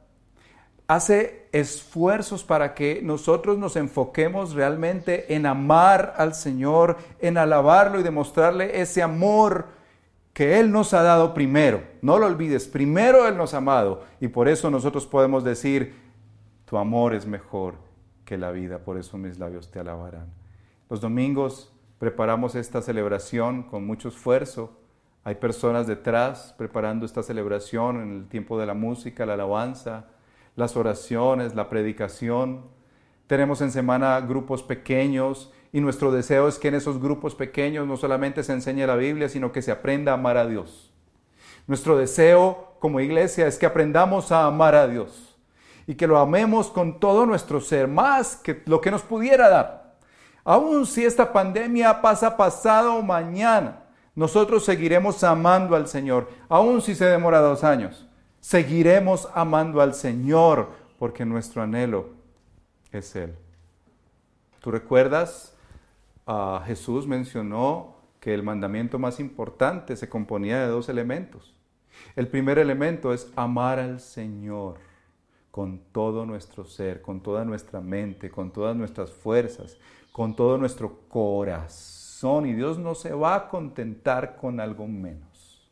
hace 0.88 1.48
esfuerzos 1.52 2.44
para 2.44 2.76
que 2.76 3.02
nosotros 3.02 3.58
nos 3.58 3.76
enfoquemos 3.76 4.54
realmente 4.54 5.34
en 5.34 5.46
amar 5.46 6.14
al 6.18 6.34
Señor, 6.34 6.98
en 7.20 7.38
alabarlo 7.38 8.00
y 8.00 8.04
demostrarle 8.04 8.82
ese 8.82 9.02
amor 9.02 9.68
que 10.34 10.60
Él 10.60 10.72
nos 10.72 10.94
ha 10.94 11.02
dado 11.02 11.34
primero. 11.34 11.82
No 12.02 12.20
lo 12.20 12.28
olvides, 12.28 12.68
primero 12.68 13.28
Él 13.28 13.38
nos 13.38 13.54
ha 13.54 13.58
amado 13.58 14.04
y 14.20 14.28
por 14.28 14.48
eso 14.48 14.70
nosotros 14.70 15.08
podemos 15.08 15.44
decir, 15.44 15.96
tu 16.66 16.78
amor 16.78 17.14
es 17.14 17.26
mejor 17.26 17.76
que 18.26 18.38
la 18.38 18.52
vida, 18.52 18.80
por 18.80 18.98
eso 18.98 19.18
mis 19.18 19.40
labios 19.40 19.72
te 19.72 19.80
alabarán. 19.80 20.28
Los 20.90 21.00
domingos 21.00 21.72
preparamos 22.00 22.56
esta 22.56 22.82
celebración 22.82 23.64
con 23.64 23.86
mucho 23.86 24.10
esfuerzo. 24.10 24.78
Hay 25.24 25.36
personas 25.36 25.88
detrás 25.88 26.54
preparando 26.58 27.06
esta 27.06 27.24
celebración 27.24 28.02
en 28.02 28.12
el 28.12 28.28
tiempo 28.28 28.60
de 28.60 28.66
la 28.66 28.74
música, 28.74 29.26
la 29.26 29.34
alabanza, 29.34 30.08
las 30.56 30.78
oraciones, 30.78 31.56
la 31.56 31.70
predicación. 31.70 32.66
Tenemos 33.28 33.62
en 33.62 33.72
semana 33.72 34.20
grupos 34.22 34.64
pequeños 34.64 35.52
y 35.72 35.82
nuestro 35.82 36.12
deseo 36.12 36.48
es 36.48 36.58
que 36.58 36.70
en 36.70 36.76
esos 36.76 37.02
grupos 37.02 37.36
pequeños 37.36 37.88
no 37.88 37.98
solamente 37.98 38.44
se 38.44 38.54
enseñe 38.54 38.88
la 38.88 38.96
Biblia, 38.96 39.30
sino 39.30 39.52
que 39.52 39.62
se 39.62 39.72
aprenda 39.72 40.12
a 40.12 40.16
amar 40.16 40.38
a 40.38 40.48
Dios. 40.48 40.94
Nuestro 41.68 41.98
deseo 41.98 42.76
como 42.80 43.00
iglesia 43.00 43.48
es 43.48 43.58
que 43.58 43.66
aprendamos 43.66 44.32
a 44.32 44.46
amar 44.46 44.76
a 44.76 44.88
Dios 44.88 45.36
y 45.88 45.96
que 45.96 46.08
lo 46.08 46.18
amemos 46.18 46.68
con 46.68 47.00
todo 47.00 47.26
nuestro 47.26 47.60
ser, 47.60 47.88
más 47.88 48.36
que 48.38 48.62
lo 48.66 48.82
que 48.82 48.92
nos 48.92 49.02
pudiera 49.02 49.50
dar. 49.50 49.98
Aun 50.44 50.86
si 50.86 51.04
esta 51.04 51.34
pandemia 51.34 52.02
pasa 52.02 52.38
pasado 52.38 53.02
mañana, 53.02 53.84
nosotros 54.14 54.64
seguiremos 54.64 55.24
amando 55.24 55.76
al 55.76 55.88
Señor, 55.88 56.30
aun 56.48 56.82
si 56.82 56.96
se 56.96 57.06
demora 57.06 57.40
dos 57.40 57.64
años 57.64 58.05
seguiremos 58.46 59.28
amando 59.34 59.82
al 59.82 59.96
Señor 59.96 60.70
porque 61.00 61.26
nuestro 61.26 61.64
anhelo 61.64 62.12
es 62.92 63.16
Él. 63.16 63.34
¿Tú 64.60 64.70
recuerdas? 64.70 65.56
a 66.28 66.64
Jesús 66.66 67.06
mencionó 67.06 67.96
que 68.20 68.34
el 68.34 68.44
mandamiento 68.44 68.98
más 68.98 69.20
importante 69.20 69.96
se 69.96 70.10
componía 70.10 70.60
de 70.60 70.68
dos 70.68 70.90
elementos. 70.90 71.54
El 72.16 72.28
primer 72.28 72.58
elemento 72.58 73.14
es 73.14 73.32
amar 73.36 73.80
al 73.80 74.00
Señor 74.00 74.78
con 75.52 75.80
todo 75.92 76.26
nuestro 76.26 76.66
ser, 76.66 77.02
con 77.02 77.22
toda 77.22 77.46
nuestra 77.46 77.80
mente, 77.80 78.30
con 78.30 78.52
todas 78.52 78.76
nuestras 78.76 79.12
fuerzas, 79.12 79.78
con 80.12 80.36
todo 80.36 80.58
nuestro 80.58 81.00
corazón. 81.08 82.48
Y 82.48 82.54
Dios 82.54 82.80
no 82.80 82.96
se 82.96 83.14
va 83.14 83.36
a 83.36 83.48
contentar 83.50 84.36
con 84.36 84.60
algo 84.60 84.88
menos. 84.88 85.70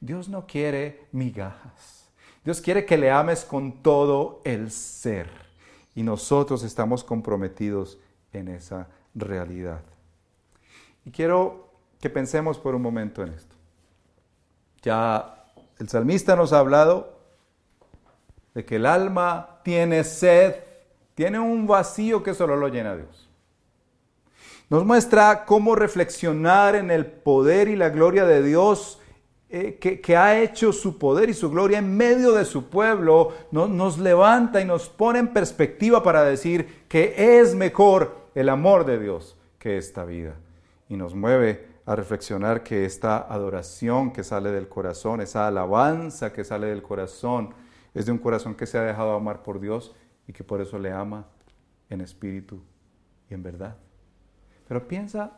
Dios 0.00 0.28
no 0.28 0.46
quiere 0.46 1.06
migajas. 1.12 2.09
Dios 2.44 2.60
quiere 2.60 2.86
que 2.86 2.96
le 2.96 3.10
ames 3.10 3.44
con 3.44 3.82
todo 3.82 4.40
el 4.44 4.70
ser 4.70 5.28
y 5.94 6.02
nosotros 6.02 6.62
estamos 6.62 7.04
comprometidos 7.04 7.98
en 8.32 8.48
esa 8.48 8.88
realidad. 9.14 9.82
Y 11.04 11.10
quiero 11.10 11.70
que 12.00 12.10
pensemos 12.10 12.58
por 12.58 12.74
un 12.74 12.82
momento 12.82 13.22
en 13.22 13.34
esto. 13.34 13.56
Ya 14.82 15.44
el 15.78 15.88
salmista 15.88 16.36
nos 16.36 16.52
ha 16.52 16.60
hablado 16.60 17.20
de 18.54 18.64
que 18.64 18.76
el 18.76 18.86
alma 18.86 19.60
tiene 19.62 20.04
sed, 20.04 20.54
tiene 21.14 21.38
un 21.38 21.66
vacío 21.66 22.22
que 22.22 22.34
solo 22.34 22.56
lo 22.56 22.68
llena 22.68 22.96
Dios. 22.96 23.28
Nos 24.70 24.84
muestra 24.84 25.44
cómo 25.44 25.74
reflexionar 25.74 26.76
en 26.76 26.90
el 26.90 27.04
poder 27.04 27.68
y 27.68 27.76
la 27.76 27.90
gloria 27.90 28.24
de 28.24 28.42
Dios 28.42 29.00
eh, 29.52 29.78
que, 29.80 30.16
ha 30.16 30.40
hecho 30.40 30.72
su 30.72 30.96
poder 30.96 31.28
y 31.28 31.34
su 31.34 31.50
gloria 31.50 31.78
en 31.78 31.96
medio 31.96 32.32
de 32.34 32.44
su 32.44 32.70
pueblo, 32.70 33.32
nos 33.50 33.98
levanta 33.98 34.60
y 34.60 34.64
nos 34.64 34.88
pone 34.88 35.18
en 35.18 35.32
perspectiva 35.32 36.04
para 36.04 36.22
decir 36.22 36.84
que 36.86 37.40
es 37.40 37.56
mejor 37.56 38.14
el 38.36 38.48
amor 38.48 38.86
de 38.86 39.00
Dios 39.00 39.36
que 39.58 39.76
esta 39.76 40.04
vida. 40.04 40.36
Y 40.88 40.96
nos 40.96 41.16
mueve 41.16 41.66
a 41.84 41.96
reflexionar 41.96 42.62
que 42.62 42.84
esta 42.84 43.16
adoración 43.16 44.12
que 44.12 44.22
sale 44.22 44.52
del 44.52 44.68
corazón, 44.68 45.20
esa 45.20 45.48
alabanza 45.48 46.32
que 46.32 46.44
sale 46.44 46.68
del 46.68 46.82
corazón, 46.82 47.52
es 47.92 48.06
de 48.06 48.12
un 48.12 48.18
corazón 48.18 48.54
que 48.54 48.66
se 48.66 48.78
ha 48.78 48.82
dejado 48.82 49.14
amar 49.14 49.42
por 49.42 49.58
Dios 49.58 49.96
y 50.28 50.32
que 50.32 50.44
por 50.44 50.60
eso 50.60 50.78
le 50.78 50.92
ama 50.92 51.26
en 51.88 52.02
espíritu 52.02 52.62
y 53.28 53.34
en 53.34 53.42
verdad. 53.42 53.76
Pero 54.68 54.86
piensa, 54.86 55.32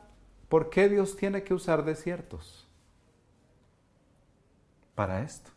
¿por 0.51 0.69
qué 0.69 0.91
Dios 0.91 1.17
tiene 1.17 1.43
que 1.43 1.55
usar 1.55 1.83
desiertos? 1.83 2.69
Para 4.95 5.23
esto? 5.23 5.53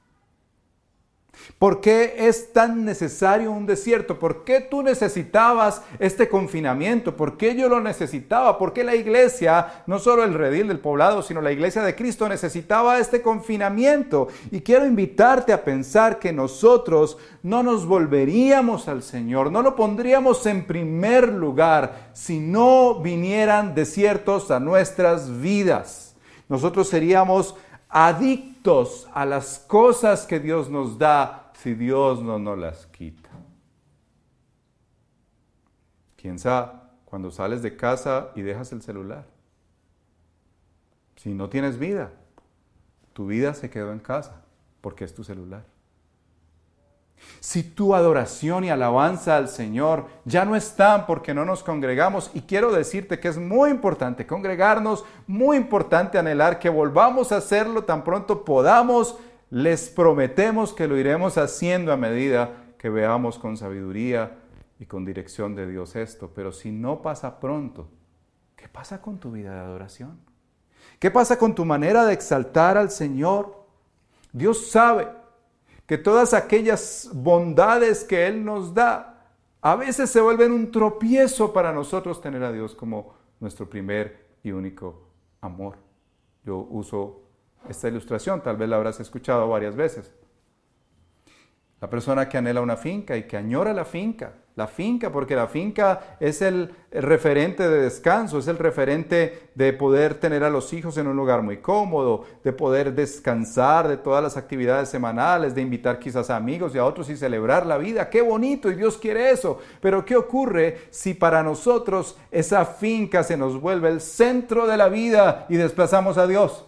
¿Por 1.60 1.82
qué 1.82 2.16
es 2.18 2.54
tan 2.54 2.86
necesario 2.86 3.52
un 3.52 3.66
desierto? 3.66 4.20
¿Por 4.20 4.44
qué 4.44 4.62
tú 4.62 4.82
necesitabas 4.84 5.82
este 6.00 6.28
confinamiento? 6.28 7.16
¿Por 7.16 7.38
qué 7.38 7.56
yo 7.56 7.70
lo 7.70 7.80
necesitaba? 7.82 8.58
¿Por 8.58 8.74
qué 8.74 8.84
la 8.84 8.96
iglesia, 8.96 9.84
no 9.88 10.00
solo 10.00 10.24
el 10.24 10.34
redil 10.34 10.68
del 10.68 10.80
poblado, 10.80 11.22
sino 11.22 11.42
la 11.42 11.52
iglesia 11.52 11.82
de 11.82 11.96
Cristo 11.96 12.28
necesitaba 12.28 13.00
este 13.00 13.22
confinamiento? 13.22 14.28
Y 14.52 14.62
quiero 14.62 14.86
invitarte 14.86 15.54
a 15.54 15.64
pensar 15.64 16.20
que 16.20 16.34
nosotros 16.34 17.18
no 17.44 17.64
nos 17.64 17.86
volveríamos 17.86 18.88
al 18.88 19.04
Señor, 19.04 19.52
no 19.52 19.62
lo 19.62 19.76
pondríamos 19.76 20.46
en 20.46 20.66
primer 20.66 21.30
lugar 21.30 22.10
si 22.14 22.40
no 22.40 23.00
vinieran 23.02 23.76
desiertos 23.76 24.52
a 24.52 24.60
nuestras 24.60 25.42
vidas. 25.42 26.16
Nosotros 26.48 26.88
seríamos 26.88 27.56
adictos 27.90 29.08
a 29.14 29.26
las 29.26 29.60
cosas 29.60 30.26
que 30.26 30.40
Dios 30.40 30.70
nos 30.70 30.98
da 30.98 31.52
si 31.56 31.74
Dios 31.74 32.22
no 32.22 32.40
nos 32.40 32.58
las 32.58 32.86
quita. 32.88 33.30
Piensa 36.16 36.92
cuando 37.06 37.32
sales 37.32 37.62
de 37.62 37.78
casa 37.78 38.32
y 38.36 38.42
dejas 38.42 38.72
el 38.72 38.82
celular. 38.82 39.26
Si 41.16 41.34
no 41.34 41.50
tienes 41.50 41.78
vida, 41.78 42.12
tu 43.14 43.28
vida 43.28 43.54
se 43.54 43.70
quedó 43.70 43.92
en 43.92 44.00
casa 44.00 44.42
porque 44.82 45.06
es 45.06 45.14
tu 45.14 45.24
celular. 45.24 45.64
Si 47.40 47.62
tu 47.62 47.94
adoración 47.94 48.64
y 48.64 48.70
alabanza 48.70 49.38
al 49.38 49.50
Señor 49.50 50.08
ya 50.26 50.46
no 50.46 50.56
están 50.56 51.06
porque 51.06 51.34
no 51.34 51.46
nos 51.46 51.62
congregamos, 51.64 52.32
y 52.34 52.42
quiero 52.42 52.72
decirte 52.72 53.20
que 53.20 53.28
es 53.28 53.38
muy 53.38 53.70
importante 53.70 54.26
congregarnos, 54.26 55.06
muy 55.28 55.58
importante 55.58 56.18
anhelar 56.18 56.58
que 56.58 56.70
volvamos 56.70 57.32
a 57.32 57.38
hacerlo 57.38 57.84
tan 57.84 58.04
pronto 58.04 58.44
podamos, 58.44 59.18
les 59.52 59.90
prometemos 59.90 60.74
que 60.74 60.88
lo 60.88 60.98
iremos 60.98 61.38
haciendo 61.38 61.94
a 61.94 61.98
medida 61.98 62.50
que 62.80 62.90
veamos 62.90 63.38
con 63.38 63.58
sabiduría 63.58 64.38
y 64.80 64.86
con 64.86 65.06
dirección 65.06 65.56
de 65.56 65.68
Dios 65.68 65.96
esto. 65.96 66.32
Pero 66.34 66.52
si 66.52 66.72
no 66.72 67.02
pasa 67.02 67.40
pronto, 67.40 67.90
¿qué 68.56 68.68
pasa 68.68 69.02
con 69.02 69.20
tu 69.20 69.32
vida 69.32 69.54
de 69.54 69.60
adoración? 69.60 70.20
¿Qué 71.00 71.12
pasa 71.12 71.38
con 71.38 71.54
tu 71.54 71.66
manera 71.66 72.06
de 72.06 72.14
exaltar 72.14 72.78
al 72.78 72.90
Señor? 72.90 73.66
Dios 74.34 74.70
sabe 74.70 75.08
que 75.86 75.98
todas 75.98 76.34
aquellas 76.34 77.10
bondades 77.14 78.04
que 78.04 78.28
Él 78.28 78.44
nos 78.44 78.74
da 78.74 79.12
a 79.62 79.76
veces 79.76 80.10
se 80.12 80.22
vuelven 80.22 80.52
un 80.52 80.72
tropiezo 80.72 81.52
para 81.52 81.74
nosotros 81.74 82.22
tener 82.22 82.44
a 82.44 82.52
Dios 82.52 82.76
como 82.76 83.16
nuestro 83.40 83.68
primer 83.68 84.28
y 84.44 84.52
único 84.52 85.08
amor. 85.42 85.78
Yo 86.44 86.68
uso 86.70 87.22
esta 87.68 87.88
ilustración, 87.88 88.42
tal 88.44 88.58
vez 88.58 88.70
la 88.70 88.76
habrás 88.76 89.00
escuchado 89.00 89.50
varias 89.50 89.76
veces. 89.76 90.12
La 91.82 91.90
persona 91.90 92.30
que 92.30 92.38
anhela 92.38 92.62
una 92.62 92.78
finca 92.78 93.18
y 93.18 93.24
que 93.24 93.38
añora 93.38 93.74
la 93.74 93.86
finca, 93.86 94.34
la 94.56 94.68
finca, 94.68 95.12
porque 95.12 95.36
la 95.36 95.48
finca 95.48 96.16
es 96.22 96.42
el, 96.42 96.74
referente 96.90 97.68
de 97.68 97.82
descanso, 97.82 98.40
es 98.40 98.48
el 98.48 98.58
referente 98.58 99.50
de 99.54 99.74
poder 99.74 100.14
tener 100.16 100.46
a 100.46 100.50
los 100.50 100.72
hijos 100.72 100.98
en 100.98 101.08
un 101.08 101.18
lugar 101.18 101.42
muy 101.42 101.58
cómodo, 101.58 102.24
de 102.42 102.54
poder 102.54 102.94
descansar 102.94 103.90
de 103.90 103.98
todas 103.98 104.24
las 104.24 104.38
actividades 104.38 104.88
semanales, 104.88 105.54
de 105.54 105.62
invitar 105.62 106.00
quizás 106.00 106.30
a 106.30 106.38
amigos 106.38 106.74
y 106.74 106.78
a 106.78 106.86
otros 106.86 107.10
y 107.10 107.18
celebrar 107.18 107.66
la 107.66 107.78
vida. 107.78 108.10
Qué 108.10 108.22
bonito 108.22 108.72
y 108.72 108.76
Dios 108.76 108.98
quiere 108.98 109.30
eso. 109.30 109.60
Pero 109.82 110.06
¿qué 110.06 110.16
ocurre 110.16 110.88
si 110.90 111.14
para 111.14 111.44
nosotros 111.44 112.18
esa 112.32 112.64
finca 112.64 113.24
se 113.24 113.36
nos 113.36 113.60
vuelve 113.60 113.90
el 113.90 114.00
centro 114.00 114.68
de 114.68 114.78
la 114.78 114.88
vida 114.88 115.46
y 115.50 115.58
desplazamos 115.58 116.18
a 116.18 116.28
Dios? 116.28 116.66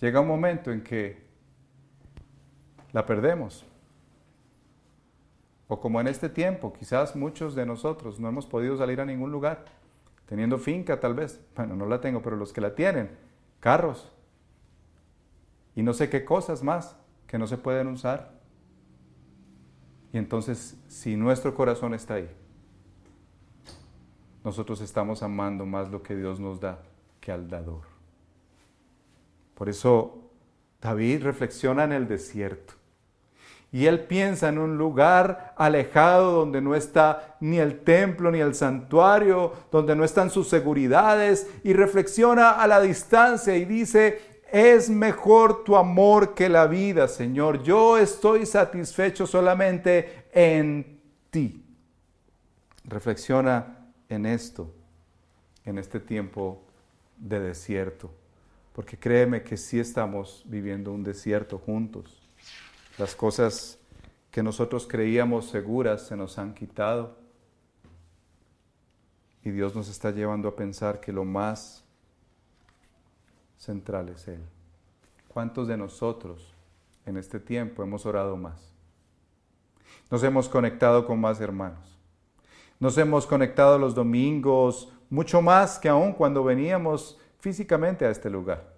Llega 0.00 0.20
un 0.20 0.28
momento 0.28 0.70
en 0.70 0.84
que 0.84 1.23
la 2.94 3.04
perdemos 3.04 3.66
o 5.66 5.80
como 5.80 6.00
en 6.00 6.06
este 6.06 6.28
tiempo, 6.28 6.72
quizás 6.72 7.16
muchos 7.16 7.54
de 7.54 7.66
nosotros 7.66 8.20
no 8.20 8.28
hemos 8.28 8.46
podido 8.46 8.76
salir 8.76 9.00
a 9.00 9.04
ningún 9.04 9.32
lugar, 9.32 9.64
teniendo 10.26 10.58
finca 10.58 11.00
tal 11.00 11.14
vez, 11.14 11.40
bueno, 11.56 11.74
no 11.74 11.86
la 11.86 12.00
tengo, 12.00 12.22
pero 12.22 12.36
los 12.36 12.52
que 12.52 12.60
la 12.60 12.74
tienen, 12.74 13.10
carros 13.60 14.12
y 15.74 15.82
no 15.82 15.92
sé 15.92 16.08
qué 16.08 16.24
cosas 16.24 16.62
más 16.62 16.96
que 17.26 17.38
no 17.38 17.46
se 17.46 17.58
pueden 17.58 17.88
usar. 17.88 18.32
Y 20.12 20.18
entonces, 20.18 20.76
si 20.86 21.16
nuestro 21.16 21.54
corazón 21.54 21.94
está 21.94 22.14
ahí, 22.14 22.30
nosotros 24.44 24.80
estamos 24.80 25.22
amando 25.22 25.66
más 25.66 25.90
lo 25.90 26.02
que 26.02 26.14
Dios 26.14 26.38
nos 26.38 26.60
da 26.60 26.82
que 27.20 27.32
al 27.32 27.48
dador. 27.48 27.82
Por 29.56 29.68
eso 29.68 30.30
David 30.80 31.24
reflexiona 31.24 31.82
en 31.84 31.92
el 31.92 32.06
desierto 32.06 32.74
y 33.74 33.86
él 33.86 34.04
piensa 34.04 34.50
en 34.50 34.58
un 34.58 34.78
lugar 34.78 35.52
alejado 35.56 36.30
donde 36.30 36.60
no 36.60 36.76
está 36.76 37.34
ni 37.40 37.58
el 37.58 37.80
templo 37.80 38.30
ni 38.30 38.38
el 38.38 38.54
santuario, 38.54 39.52
donde 39.72 39.96
no 39.96 40.04
están 40.04 40.30
sus 40.30 40.48
seguridades 40.48 41.50
y 41.64 41.72
reflexiona 41.72 42.50
a 42.50 42.68
la 42.68 42.80
distancia 42.80 43.56
y 43.56 43.64
dice, 43.64 44.42
es 44.52 44.88
mejor 44.88 45.64
tu 45.64 45.74
amor 45.74 46.34
que 46.34 46.48
la 46.48 46.68
vida, 46.68 47.08
Señor. 47.08 47.64
Yo 47.64 47.98
estoy 47.98 48.46
satisfecho 48.46 49.26
solamente 49.26 50.26
en 50.32 51.00
ti. 51.30 51.64
Reflexiona 52.84 53.88
en 54.08 54.24
esto, 54.24 54.72
en 55.64 55.78
este 55.78 55.98
tiempo 55.98 56.62
de 57.16 57.40
desierto, 57.40 58.08
porque 58.72 58.96
créeme 58.96 59.42
que 59.42 59.56
sí 59.56 59.80
estamos 59.80 60.44
viviendo 60.46 60.92
un 60.92 61.02
desierto 61.02 61.58
juntos. 61.58 62.23
Las 62.98 63.16
cosas 63.16 63.78
que 64.30 64.42
nosotros 64.42 64.86
creíamos 64.86 65.48
seguras 65.48 66.06
se 66.06 66.16
nos 66.16 66.38
han 66.38 66.54
quitado. 66.54 67.16
Y 69.44 69.50
Dios 69.50 69.74
nos 69.74 69.88
está 69.88 70.10
llevando 70.10 70.48
a 70.48 70.56
pensar 70.56 71.00
que 71.00 71.12
lo 71.12 71.24
más 71.24 71.84
central 73.56 74.08
es 74.08 74.26
Él. 74.28 74.40
¿Cuántos 75.28 75.68
de 75.68 75.76
nosotros 75.76 76.52
en 77.06 77.16
este 77.16 77.40
tiempo 77.40 77.82
hemos 77.82 78.06
orado 78.06 78.36
más? 78.36 78.72
Nos 80.10 80.22
hemos 80.22 80.48
conectado 80.48 81.06
con 81.06 81.20
más 81.20 81.40
hermanos. 81.40 81.98
Nos 82.78 82.98
hemos 82.98 83.26
conectado 83.26 83.78
los 83.78 83.94
domingos 83.94 84.92
mucho 85.10 85.42
más 85.42 85.78
que 85.78 85.88
aún 85.88 86.12
cuando 86.12 86.42
veníamos 86.42 87.18
físicamente 87.38 88.04
a 88.04 88.10
este 88.10 88.30
lugar 88.30 88.73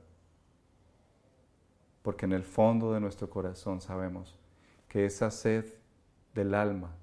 porque 2.07 2.25
en 2.25 2.33
el 2.35 2.45
fondo 2.45 2.93
de 2.93 3.01
nuestro 3.01 3.29
corazón 3.29 3.81
sabemos 3.81 4.39
que 4.87 5.07
esa 5.07 5.29
sed 5.29 5.65
del 6.35 6.55
alma 6.55 6.95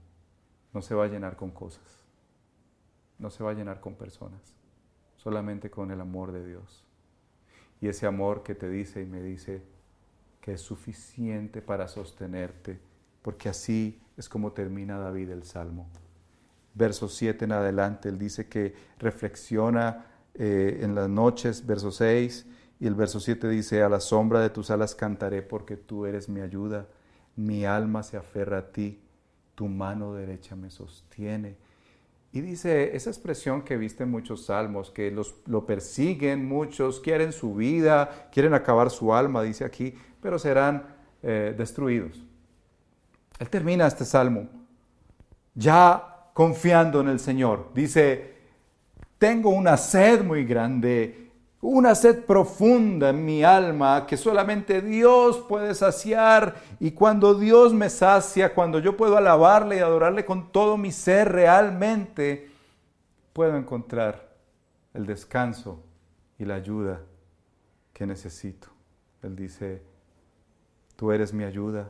no 0.73 0.81
se 0.81 0.95
va 0.95 1.03
a 1.03 1.07
llenar 1.09 1.35
con 1.35 1.51
cosas, 1.51 1.99
no 3.19 3.29
se 3.29 3.43
va 3.43 3.51
a 3.51 3.53
llenar 3.53 3.81
con 3.81 3.95
personas, 3.95 4.39
solamente 5.17 5.69
con 5.69 5.91
el 5.91 5.99
amor 5.99 6.31
de 6.31 6.47
Dios. 6.47 6.85
Y 7.81 7.89
ese 7.89 8.07
amor 8.07 8.43
que 8.43 8.55
te 8.55 8.69
dice 8.69 9.01
y 9.01 9.05
me 9.05 9.21
dice 9.21 9.61
que 10.39 10.53
es 10.53 10.61
suficiente 10.61 11.61
para 11.61 11.89
sostenerte, 11.89 12.79
porque 13.23 13.49
así 13.49 14.01
es 14.15 14.29
como 14.29 14.53
termina 14.53 14.99
David 14.99 15.31
el 15.31 15.43
Salmo. 15.43 15.89
Verso 16.75 17.09
7 17.09 17.43
en 17.43 17.51
adelante, 17.51 18.07
él 18.07 18.17
dice 18.17 18.47
que 18.47 18.73
reflexiona 18.99 20.05
eh, 20.33 20.79
en 20.81 20.95
las 20.95 21.09
noches, 21.09 21.67
verso 21.67 21.91
6, 21.91 22.45
y 22.83 22.87
el 22.87 22.95
verso 22.95 23.21
7 23.21 23.47
dice, 23.47 23.81
a 23.81 23.87
la 23.87 24.01
sombra 24.01 24.41
de 24.41 24.49
tus 24.49 24.69
alas 24.69 24.93
cantaré 24.93 25.41
porque 25.41 25.77
tú 25.77 26.05
eres 26.05 26.27
mi 26.27 26.41
ayuda, 26.41 26.85
mi 27.37 27.63
alma 27.63 28.03
se 28.03 28.17
aferra 28.17 28.57
a 28.57 28.71
ti, 28.73 28.99
tu 29.55 29.69
mano 29.69 30.13
derecha 30.13 30.57
me 30.57 30.69
sostiene. 30.69 31.55
Y 32.33 32.41
dice 32.41 32.93
esa 32.93 33.09
expresión 33.09 33.61
que 33.61 33.77
viste 33.77 34.03
en 34.03 34.11
muchos 34.11 34.47
salmos, 34.47 34.91
que 34.91 35.11
los, 35.11 35.33
lo 35.45 35.65
persiguen 35.65 36.45
muchos, 36.45 36.99
quieren 36.99 37.31
su 37.31 37.55
vida, 37.55 38.27
quieren 38.33 38.53
acabar 38.53 38.89
su 38.89 39.13
alma, 39.13 39.43
dice 39.43 39.63
aquí, 39.63 39.93
pero 40.21 40.37
serán 40.37 40.85
eh, 41.21 41.55
destruidos. 41.57 42.21
Él 43.39 43.49
termina 43.49 43.87
este 43.87 44.03
salmo 44.03 44.49
ya 45.55 46.31
confiando 46.33 46.99
en 46.99 47.07
el 47.07 47.21
Señor. 47.21 47.71
Dice, 47.73 48.33
tengo 49.17 49.51
una 49.51 49.77
sed 49.77 50.21
muy 50.25 50.43
grande 50.43 51.22
una 51.63 51.95
sed 51.95 52.25
profunda 52.25 53.11
en 53.11 53.23
mi 53.23 53.41
alma 53.41 54.05
que 54.05 54.17
solamente 54.17 54.81
Dios 54.81 55.39
puede 55.47 55.73
saciar 55.73 56.55
y 56.77 56.91
cuando 56.91 57.35
Dios 57.35 57.73
me 57.73 57.89
sacia, 57.89 58.53
cuando 58.53 58.79
yo 58.79 58.97
puedo 58.97 59.15
alabarle 59.15 59.77
y 59.77 59.79
adorarle 59.79 60.25
con 60.25 60.51
todo 60.51 60.75
mi 60.75 60.91
ser 60.91 61.31
realmente, 61.31 62.51
puedo 63.31 63.55
encontrar 63.55 64.35
el 64.93 65.05
descanso 65.05 65.81
y 66.37 66.43
la 66.43 66.55
ayuda 66.55 66.99
que 67.93 68.05
necesito. 68.05 68.67
Él 69.21 69.37
dice, 69.37 69.81
tú 70.97 71.13
eres 71.13 71.31
mi 71.31 71.45
ayuda, 71.45 71.89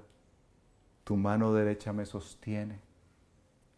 tu 1.04 1.18
mano 1.18 1.52
derecha 1.52 1.92
me 1.94 2.06
sostiene. 2.06 2.80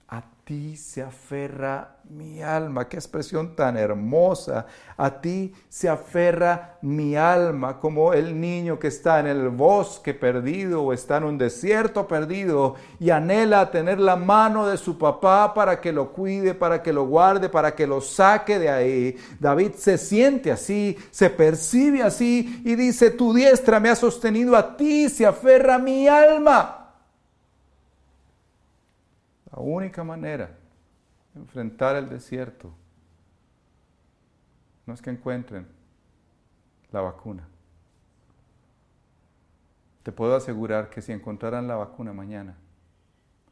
A 0.07 0.21
ti 0.43 0.77
se 0.77 1.01
aferra 1.01 1.97
mi 2.11 2.43
alma. 2.43 2.87
Qué 2.87 2.97
expresión 2.97 3.55
tan 3.55 3.75
hermosa. 3.75 4.67
A 4.95 5.19
ti 5.19 5.51
se 5.67 5.89
aferra 5.89 6.77
mi 6.83 7.15
alma 7.15 7.79
como 7.79 8.13
el 8.13 8.39
niño 8.39 8.77
que 8.77 8.89
está 8.89 9.19
en 9.19 9.25
el 9.25 9.49
bosque 9.49 10.13
perdido 10.13 10.83
o 10.83 10.93
está 10.93 11.17
en 11.17 11.23
un 11.23 11.37
desierto 11.39 12.07
perdido 12.07 12.75
y 12.99 13.09
anhela 13.09 13.71
tener 13.71 13.99
la 13.99 14.15
mano 14.15 14.67
de 14.67 14.77
su 14.77 14.99
papá 14.99 15.55
para 15.55 15.81
que 15.81 15.91
lo 15.91 16.13
cuide, 16.13 16.53
para 16.53 16.83
que 16.83 16.93
lo 16.93 17.07
guarde, 17.07 17.49
para 17.49 17.73
que 17.73 17.87
lo 17.87 17.99
saque 17.99 18.59
de 18.59 18.69
ahí. 18.69 19.17
David 19.39 19.71
se 19.75 19.97
siente 19.97 20.51
así, 20.51 20.95
se 21.09 21.31
percibe 21.31 22.03
así 22.03 22.61
y 22.63 22.75
dice, 22.75 23.09
tu 23.09 23.33
diestra 23.33 23.79
me 23.79 23.89
ha 23.89 23.95
sostenido, 23.95 24.55
a 24.55 24.77
ti 24.77 25.09
se 25.09 25.25
aferra 25.25 25.79
mi 25.79 26.07
alma. 26.07 26.84
La 29.55 29.61
única 29.61 30.03
manera 30.03 30.51
de 31.33 31.39
enfrentar 31.39 31.95
el 31.95 32.09
desierto 32.09 32.73
no 34.85 34.93
es 34.93 35.01
que 35.01 35.09
encuentren 35.09 35.65
la 36.91 36.99
vacuna. 36.99 37.47
Te 40.03 40.11
puedo 40.11 40.35
asegurar 40.35 40.89
que 40.89 41.01
si 41.01 41.13
encontraran 41.13 41.67
la 41.69 41.77
vacuna 41.77 42.11
mañana, 42.11 42.57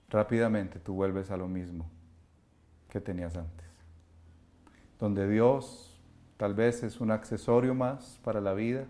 rápidamente 0.10 0.78
tú 0.78 0.94
vuelves 0.94 1.32
a 1.32 1.38
lo 1.38 1.48
mismo 1.48 1.90
que 2.90 3.00
tenías 3.00 3.38
antes. 3.38 3.68
Donde 5.00 5.28
Dios 5.30 6.02
tal 6.36 6.54
vez 6.54 6.84
es 6.84 7.00
un 7.00 7.12
accesorio 7.12 7.74
más 7.74 8.20
para 8.26 8.42
la 8.42 8.54
vida, 8.54 8.88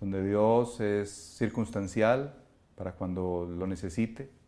donde 0.00 0.26
Dios 0.26 0.80
es 0.80 1.10
circunstancial 1.10 2.34
para 2.74 2.92
cuando 2.92 3.46
lo 3.46 3.66
necesite 3.66 4.43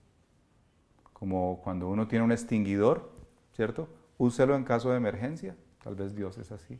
como 1.18 1.62
cuando 1.64 1.88
uno 1.88 2.06
tiene 2.06 2.26
un 2.26 2.32
extinguidor, 2.32 3.10
¿cierto? 3.54 3.88
Úselo 4.18 4.54
en 4.54 4.64
caso 4.64 4.90
de 4.90 4.98
emergencia. 4.98 5.56
Tal 5.82 5.94
vez 5.94 6.14
Dios 6.14 6.36
es 6.36 6.52
así. 6.52 6.78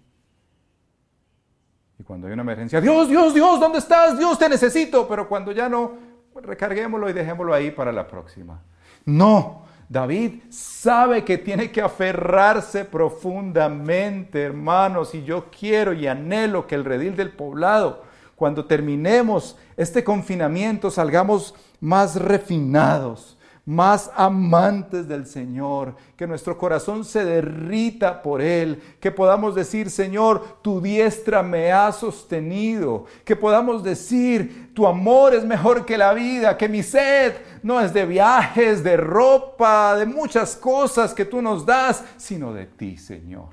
Y 1.99 2.03
cuando 2.03 2.27
hay 2.27 2.35
una 2.35 2.43
emergencia, 2.43 2.79
Dios, 2.83 3.09
Dios, 3.09 3.33
Dios, 3.33 3.59
¿dónde 3.59 3.79
estás? 3.79 4.19
Dios, 4.19 4.39
te 4.39 4.51
necesito. 4.51 5.09
Pero 5.09 5.27
cuando 5.27 5.53
ya 5.53 5.71
no, 5.71 5.93
recarguémoslo 6.35 7.09
y 7.09 7.15
dejémoslo 7.15 7.55
ahí 7.55 7.71
para 7.71 7.93
la 7.93 8.07
próxima. 8.07 8.61
No, 9.07 9.63
David 9.89 10.43
sabe 10.51 11.25
que 11.25 11.39
tiene 11.39 11.73
que 11.73 11.81
aferrarse 11.81 12.85
profundamente, 12.85 14.43
hermanos, 14.43 15.15
y 15.15 15.25
yo 15.25 15.47
quiero 15.51 15.95
y 15.95 16.07
anhelo 16.09 16.67
que 16.67 16.75
el 16.75 16.85
redil 16.85 17.17
del 17.17 17.31
poblado, 17.33 18.05
cuando 18.35 18.67
terminemos 18.67 19.57
este 19.79 20.05
confinamiento, 20.05 20.91
salgamos 20.91 21.55
más 21.81 22.17
refinados, 22.17 23.36
más 23.67 24.13
amantes 24.15 25.09
del 25.09 25.27
Señor, 25.27 25.97
que 26.17 26.29
nuestro 26.29 26.57
corazón 26.57 27.05
se 27.05 27.25
derrita 27.25 28.23
por 28.23 28.41
Él, 28.41 28.81
que 29.01 29.11
podamos 29.11 29.57
decir, 29.57 29.91
Señor, 29.91 30.63
tu 30.63 30.81
diestra 30.81 31.43
me 31.43 31.73
ha 31.73 31.91
sostenido, 31.91 33.07
que 33.25 33.35
podamos 33.35 33.83
decir, 33.83 34.73
tu 34.73 34.87
amor 34.87 35.35
es 35.35 35.45
mejor 35.45 35.85
que 35.85 35.99
la 35.99 36.15
vida, 36.15 36.57
que 36.57 36.69
mi 36.69 36.85
sed 36.85 37.35
no 37.65 37.81
es 37.81 37.93
de 37.93 38.07
viajes, 38.07 38.85
de 38.85 38.97
ropa, 38.97 39.97
de 39.97 40.07
muchas 40.07 40.55
cosas 40.55 41.13
que 41.13 41.25
tú 41.25 41.43
nos 41.43 41.67
das, 41.67 42.05
sino 42.17 42.55
de 42.55 42.67
ti, 42.67 42.97
Señor. 42.97 43.49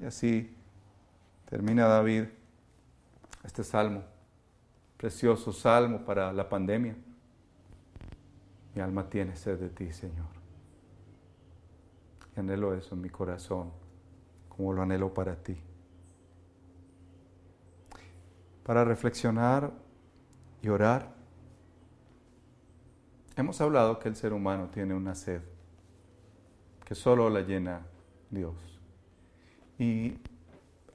Y 0.00 0.04
así 0.04 0.56
termina 1.50 1.88
David 1.88 2.26
este 3.44 3.64
salmo, 3.64 4.04
precioso 4.96 5.52
salmo 5.52 6.04
para 6.04 6.32
la 6.32 6.48
pandemia. 6.48 6.94
Mi 8.76 8.82
alma 8.82 9.08
tiene 9.08 9.34
sed 9.34 9.58
de 9.58 9.70
ti, 9.70 9.90
Señor. 9.90 10.26
Y 12.36 12.40
anhelo 12.40 12.74
eso 12.74 12.94
en 12.94 13.00
mi 13.00 13.08
corazón, 13.08 13.72
como 14.50 14.74
lo 14.74 14.82
anhelo 14.82 15.14
para 15.14 15.34
ti. 15.34 15.56
Para 18.62 18.84
reflexionar 18.84 19.72
y 20.60 20.68
orar, 20.68 21.14
hemos 23.34 23.58
hablado 23.62 23.98
que 23.98 24.10
el 24.10 24.16
ser 24.16 24.34
humano 24.34 24.68
tiene 24.68 24.92
una 24.92 25.14
sed 25.14 25.40
que 26.84 26.94
solo 26.94 27.30
la 27.30 27.40
llena 27.40 27.86
Dios. 28.30 28.78
Y 29.78 30.18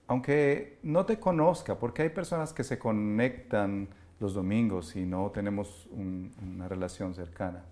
aunque 0.06 0.78
no 0.84 1.08
te 1.08 1.20
conozca, 1.20 1.80
porque 1.80 2.04
hay 2.04 2.10
personas 2.10 2.54
que 2.54 2.64
se 2.64 2.78
conectan 2.78 3.90
los 4.22 4.36
domingos 4.36 4.96
y 4.96 5.04
no 5.04 5.32
tenemos 5.32 5.90
una 5.92 6.68
relación 6.68 7.16
cercana. 7.16 7.66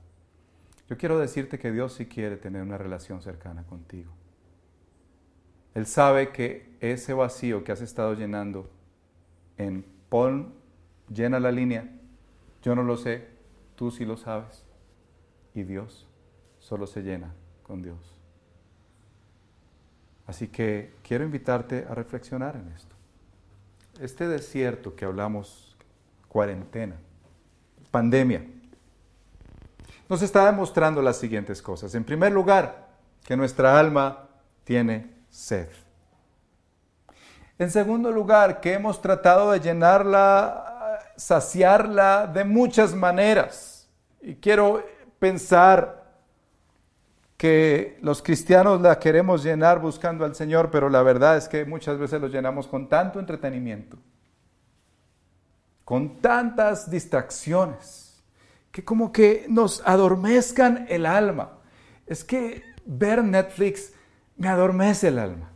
Yo 0.90 0.98
quiero 0.98 1.20
decirte 1.20 1.60
que 1.60 1.72
Dios 1.72 1.94
sí 1.94 2.08
quiere 2.08 2.38
tener 2.38 2.64
una 2.64 2.78
relación 2.78 3.22
cercana 3.22 3.64
contigo. 3.64 4.12
Él 5.76 5.86
sabe 5.86 6.32
que 6.32 6.76
ese 6.80 7.14
vacío 7.14 7.64
que 7.64 7.72
has 7.72 7.82
estado 7.82 8.16
llenando 8.16 8.68
en 9.58 9.86
pon, 10.10 10.52
llena 11.14 11.40
la 11.40 11.52
línea, 11.52 11.88
yo 12.64 12.74
no 12.74 12.82
lo 12.82 12.98
sé, 12.98 13.28
tú 13.76 13.92
sí 13.92 14.04
lo 14.04 14.18
sabes. 14.18 14.66
Y 15.54 15.62
Dios 15.62 16.08
solo 16.58 16.88
se 16.88 17.04
llena 17.04 17.32
con 17.62 17.84
Dios. 17.84 18.20
Así 20.26 20.48
que 20.48 20.94
quiero 21.04 21.24
invitarte 21.24 21.86
a 21.88 21.94
reflexionar 21.94 22.56
en 22.56 22.72
esto. 22.72 22.96
Este 24.02 24.28
desierto 24.28 24.96
que 24.96 25.06
hablamos, 25.06 25.69
cuarentena, 26.30 26.96
pandemia, 27.92 28.46
nos 30.08 30.22
está 30.22 30.46
demostrando 30.46 31.02
las 31.02 31.18
siguientes 31.18 31.62
cosas. 31.62 31.94
En 31.94 32.06
primer 32.06 32.32
lugar, 32.32 32.88
que 33.26 33.36
nuestra 33.36 33.78
alma 33.78 34.30
tiene 34.64 35.14
sed. 35.30 35.68
En 37.60 37.70
segundo 37.70 38.12
lugar, 38.12 38.62
que 38.62 38.74
hemos 38.74 39.02
tratado 39.02 39.52
de 39.52 39.60
llenarla, 39.60 41.06
saciarla 41.18 42.26
de 42.26 42.46
muchas 42.46 42.96
maneras. 42.96 43.90
Y 44.22 44.36
quiero 44.36 44.84
pensar 45.20 46.00
que 47.38 47.98
los 48.02 48.22
cristianos 48.22 48.82
la 48.82 48.98
queremos 49.00 49.44
llenar 49.44 49.80
buscando 49.80 50.26
al 50.26 50.36
Señor, 50.36 50.72
pero 50.72 50.90
la 50.90 51.04
verdad 51.04 51.38
es 51.38 51.48
que 51.48 51.66
muchas 51.66 51.98
veces 51.98 52.20
lo 52.20 52.28
llenamos 52.28 52.68
con 52.68 52.90
tanto 52.90 53.20
entretenimiento, 53.20 53.98
con 55.90 56.22
tantas 56.22 56.92
distracciones, 56.92 58.22
que 58.72 58.86
como 58.86 59.12
que 59.12 59.48
nos 59.50 59.82
adormezcan 59.84 60.86
el 60.88 61.08
alma. 61.08 61.58
Es 62.06 62.24
que 62.24 62.62
ver 62.86 63.24
Netflix 63.24 63.94
me 64.38 64.50
adormece 64.50 65.08
el 65.08 65.18
alma. 65.18 65.50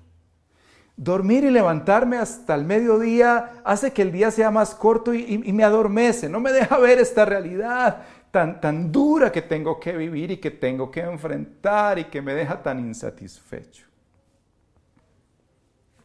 Dormir 0.97 1.43
y 1.43 1.51
levantarme 1.51 2.17
hasta 2.17 2.55
el 2.55 2.65
mediodía 2.65 3.61
hace 3.63 3.93
que 3.93 4.01
el 4.01 4.11
día 4.11 4.31
sea 4.31 4.49
más 4.49 4.73
corto 4.73 5.13
y, 5.13 5.43
y, 5.45 5.53
me 5.53 5.63
adormece, 5.63 6.27
no 6.29 6.39
me 6.39 6.51
deja 6.51 6.79
ver 6.79 6.97
esta 6.97 7.25
realidad 7.25 8.01
tan, 8.31 8.91
dura 8.91 9.31
que 9.31 9.43
tengo 9.43 9.79
que 9.79 9.95
vivir 9.95 10.31
y 10.31 10.38
que 10.38 10.49
tengo 10.49 10.89
que 10.89 11.01
enfrentar 11.01 11.99
y 11.99 12.05
que 12.05 12.23
me 12.23 12.34
deja 12.34 12.59
tan 12.63 12.79
insatisfecho. 12.79 13.86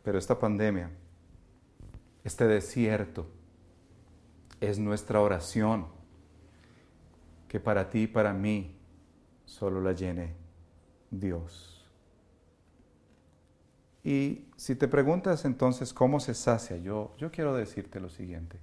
Pero 0.03 0.19
esta 0.19 0.39
pandemia, 0.39 0.91
este 2.23 2.47
desierto, 2.47 3.38
es 4.61 4.79
nuestra 4.79 5.21
oración, 5.21 5.87
que 7.49 7.61
para 7.61 7.89
ti 7.89 8.03
y 8.03 8.07
para 8.07 8.33
mí 8.33 8.77
solo 9.45 9.81
la 9.81 9.93
llene 9.93 10.35
Dios. 11.11 11.75
Y 14.05 14.47
si 14.57 14.75
te 14.75 14.89
preguntas 14.89 15.45
entonces 15.45 15.93
cómo 15.93 16.21
se 16.21 16.35
sacia, 16.35 16.77
yo, 16.77 17.15
yo 17.19 17.31
quiero 17.31 17.55
decirte 17.55 18.01
lo 18.01 18.09
siguiente. 18.09 18.59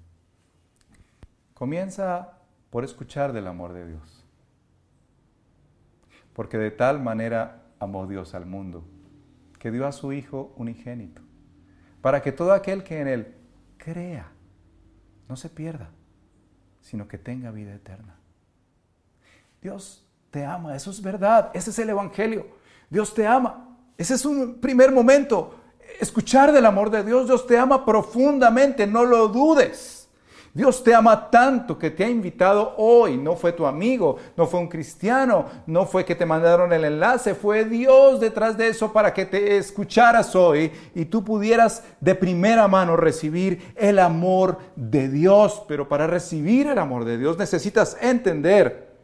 Comienza 1.53 2.39
por 2.69 2.83
escuchar 2.83 3.31
del 3.31 3.47
amor 3.47 3.73
de 3.73 3.87
Dios. 3.87 4.25
Porque 6.33 6.57
de 6.57 6.71
tal 6.71 7.01
manera 7.01 7.63
amó 7.79 8.07
Dios 8.07 8.33
al 8.35 8.45
mundo, 8.45 8.83
que 9.59 9.71
dio 9.71 9.87
a 9.87 9.91
su 9.91 10.11
Hijo 10.11 10.53
unigénito, 10.57 11.21
para 12.01 12.21
que 12.21 12.31
todo 12.31 12.53
aquel 12.53 12.83
que 12.83 12.99
en 12.99 13.07
Él 13.07 13.35
crea 13.77 14.34
no 15.27 15.35
se 15.35 15.49
pierda, 15.49 15.89
sino 16.81 17.07
que 17.07 17.17
tenga 17.17 17.51
vida 17.51 17.73
eterna. 17.73 18.15
Dios 19.61 20.05
te 20.31 20.45
ama, 20.45 20.75
eso 20.75 20.91
es 20.91 21.01
verdad, 21.01 21.51
ese 21.53 21.71
es 21.71 21.79
el 21.79 21.89
Evangelio. 21.89 22.47
Dios 22.89 23.13
te 23.13 23.25
ama, 23.25 23.77
ese 23.97 24.15
es 24.15 24.25
un 24.25 24.59
primer 24.59 24.91
momento. 24.91 25.59
Escuchar 25.99 26.51
del 26.51 26.65
amor 26.65 26.89
de 26.89 27.03
Dios, 27.03 27.27
Dios 27.27 27.47
te 27.47 27.57
ama 27.57 27.85
profundamente, 27.85 28.85
no 28.85 29.05
lo 29.05 29.27
dudes. 29.27 30.04
Dios 30.55 30.81
te 30.85 30.95
ama 30.95 31.29
tanto 31.29 31.77
que 31.77 31.91
te 31.91 32.05
ha 32.05 32.09
invitado 32.09 32.75
hoy. 32.77 33.17
No 33.17 33.35
fue 33.35 33.51
tu 33.51 33.65
amigo, 33.65 34.15
no 34.37 34.47
fue 34.47 34.61
un 34.61 34.69
cristiano, 34.69 35.47
no 35.67 35.85
fue 35.85 36.05
que 36.05 36.15
te 36.15 36.25
mandaron 36.25 36.71
el 36.71 36.85
enlace, 36.85 37.35
fue 37.35 37.65
Dios 37.65 38.21
detrás 38.21 38.57
de 38.57 38.69
eso 38.69 38.93
para 38.93 39.13
que 39.13 39.25
te 39.25 39.57
escucharas 39.57 40.33
hoy 40.33 40.71
y 40.95 41.03
tú 41.03 41.25
pudieras 41.25 41.83
de 41.99 42.15
primera 42.15 42.69
mano 42.69 42.95
recibir 42.95 43.73
el 43.75 43.99
amor 43.99 44.59
de 44.77 45.09
Dios. 45.09 45.61
Pero 45.67 45.89
para 45.89 46.07
recibir 46.07 46.67
el 46.67 46.79
amor 46.79 47.03
de 47.03 47.17
Dios 47.17 47.37
necesitas 47.37 47.97
entender 47.99 48.95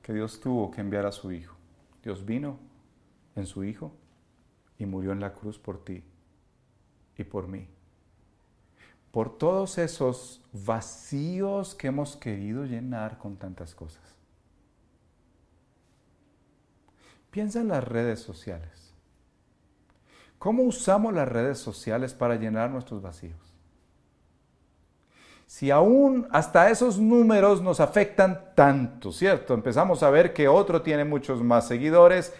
que 0.00 0.14
Dios 0.14 0.40
tuvo 0.40 0.70
que 0.70 0.80
enviar 0.80 1.04
a 1.04 1.12
su 1.12 1.30
Hijo. 1.30 1.54
Dios 2.02 2.24
vino 2.24 2.58
en 3.36 3.44
su 3.44 3.64
Hijo 3.64 3.92
y 4.78 4.86
murió 4.86 5.12
en 5.12 5.20
la 5.20 5.34
cruz 5.34 5.58
por 5.58 5.84
ti 5.84 6.02
y 7.18 7.24
por 7.24 7.48
mí 7.48 7.68
por 9.12 9.38
todos 9.38 9.78
esos 9.78 10.40
vacíos 10.52 11.74
que 11.74 11.88
hemos 11.88 12.16
querido 12.16 12.64
llenar 12.64 13.18
con 13.18 13.36
tantas 13.36 13.74
cosas. 13.74 14.02
Piensa 17.30 17.60
en 17.60 17.68
las 17.68 17.84
redes 17.84 18.20
sociales. 18.20 18.94
¿Cómo 20.38 20.64
usamos 20.64 21.14
las 21.14 21.28
redes 21.28 21.58
sociales 21.58 22.14
para 22.14 22.36
llenar 22.36 22.70
nuestros 22.70 23.00
vacíos? 23.00 23.38
Si 25.46 25.70
aún 25.70 26.26
hasta 26.32 26.70
esos 26.70 26.98
números 26.98 27.60
nos 27.60 27.80
afectan 27.80 28.52
tanto, 28.54 29.12
¿cierto? 29.12 29.52
Empezamos 29.52 30.02
a 30.02 30.10
ver 30.10 30.32
que 30.32 30.48
otro 30.48 30.80
tiene 30.80 31.04
muchos 31.04 31.42
más 31.42 31.68
seguidores 31.68 32.34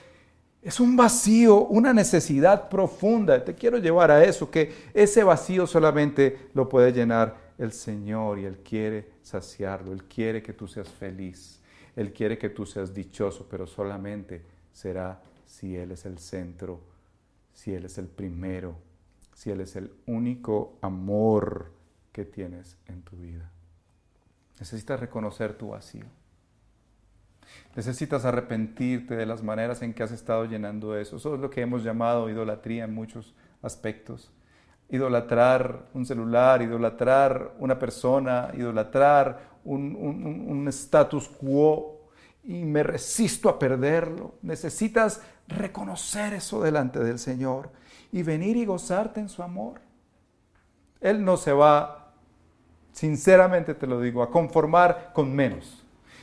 es 0.63 0.79
un 0.79 0.97
vacío, 0.97 1.65
una 1.67 1.93
necesidad 1.93 2.69
profunda. 2.69 3.45
Te 3.45 3.55
quiero 3.55 3.79
llevar 3.79 4.13
a 4.13 4.25
eso, 4.25 4.49
que 4.49 4.73
ese 4.95 5.25
vacío 5.25 5.67
solamente 5.67 6.51
lo 6.55 6.69
puede 6.69 6.93
llenar 6.93 7.37
el 7.59 7.73
Señor 7.73 8.39
y 8.39 8.45
Él 8.45 8.59
quiere 8.59 9.11
saciarlo. 9.23 9.93
Él 9.93 10.05
quiere 10.05 10.41
que 10.41 10.53
tú 10.53 10.69
seas 10.69 10.89
feliz. 10.89 11.61
Él 11.97 12.13
quiere 12.13 12.39
que 12.39 12.49
tú 12.49 12.65
seas 12.65 12.95
dichoso, 12.95 13.47
pero 13.51 13.67
solamente 13.67 14.43
será 14.73 15.21
si 15.47 15.77
Él 15.77 15.91
es 15.91 16.07
el 16.07 16.19
centro, 16.19 16.81
si 17.53 17.75
Él 17.75 17.85
es 17.85 17.99
el 17.99 18.07
primero, 18.07 18.77
si 19.35 19.51
Él 19.51 19.61
es 19.61 19.75
el 19.75 19.93
único 20.07 20.79
amor 20.81 21.73
que 22.13 22.25
tienes 22.25 22.77
en 22.87 23.03
tu 23.03 23.17
vida. 23.17 23.51
Necesitas 24.61 25.01
reconocer 25.01 25.55
tu 25.55 25.71
vacío. 25.71 26.07
Necesitas 27.75 28.25
arrepentirte 28.25 29.17
de 29.17 29.27
las 29.27 29.43
maneras 29.43 29.83
en 29.83 29.95
que 29.95 30.03
has 30.03 30.13
estado 30.13 30.45
llenando 30.45 30.97
eso. 30.97 31.17
Eso 31.17 31.35
es 31.35 31.41
lo 31.41 31.51
que 31.51 31.63
hemos 31.63 31.83
llamado 31.83 32.29
idolatría 32.29 32.85
en 32.85 32.95
muchos 32.95 33.35
aspectos. 33.63 34.31
Idolatrar 34.89 35.87
un 35.95 36.05
celular, 36.05 36.61
idolatrar 36.61 37.55
una 37.59 37.79
persona, 37.79 38.51
idolatrar 38.55 39.53
un, 39.65 40.67
status 40.69 41.29
quo 41.29 42.09
y 42.45 42.65
me 42.65 42.83
resisto 42.83 43.49
a 43.49 43.59
perderlo. 43.59 44.35
Necesitas 44.43 45.23
reconocer 45.49 46.35
eso 46.35 46.63
delante 46.63 46.99
del 47.01 47.19
Señor 47.19 47.71
y 48.11 48.23
venir 48.23 48.57
y 48.57 48.67
gozarte 48.67 49.21
en 49.21 49.29
su 49.29 49.43
amor. 49.43 49.81
Él 51.01 51.25
no 51.25 51.37
se 51.37 51.53
va 51.53 52.03
sinceramente 52.93 53.75
te 53.75 53.87
lo 53.87 54.01
digo, 54.01 54.23
a 54.23 54.31
conformar 54.31 55.11
con 55.13 55.35
menos. 55.35 55.82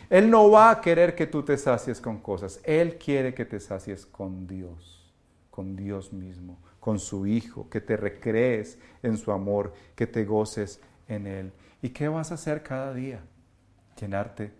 Él 0.09 0.29
no 0.29 0.49
va 0.49 0.71
a 0.71 0.81
querer 0.81 1.15
que 1.15 1.27
tú 1.27 1.43
te 1.43 1.57
sacies 1.57 2.01
con 2.01 2.19
cosas, 2.19 2.59
Él 2.63 2.97
quiere 2.97 3.33
que 3.33 3.45
te 3.45 3.59
sacies 3.59 4.05
con 4.05 4.47
Dios, 4.47 5.13
con 5.51 5.75
Dios 5.75 6.11
mismo, 6.11 6.57
con 6.79 6.99
su 6.99 7.27
Hijo, 7.27 7.69
que 7.69 7.81
te 7.81 7.95
recrees 7.95 8.79
en 9.03 9.17
su 9.17 9.31
amor, 9.31 9.73
que 9.95 10.07
te 10.07 10.25
goces 10.25 10.81
en 11.07 11.27
Él. 11.27 11.51
¿Y 11.81 11.89
qué 11.89 12.07
vas 12.07 12.31
a 12.31 12.35
hacer 12.35 12.63
cada 12.63 12.93
día? 12.93 13.21
Llenarte 13.99 14.51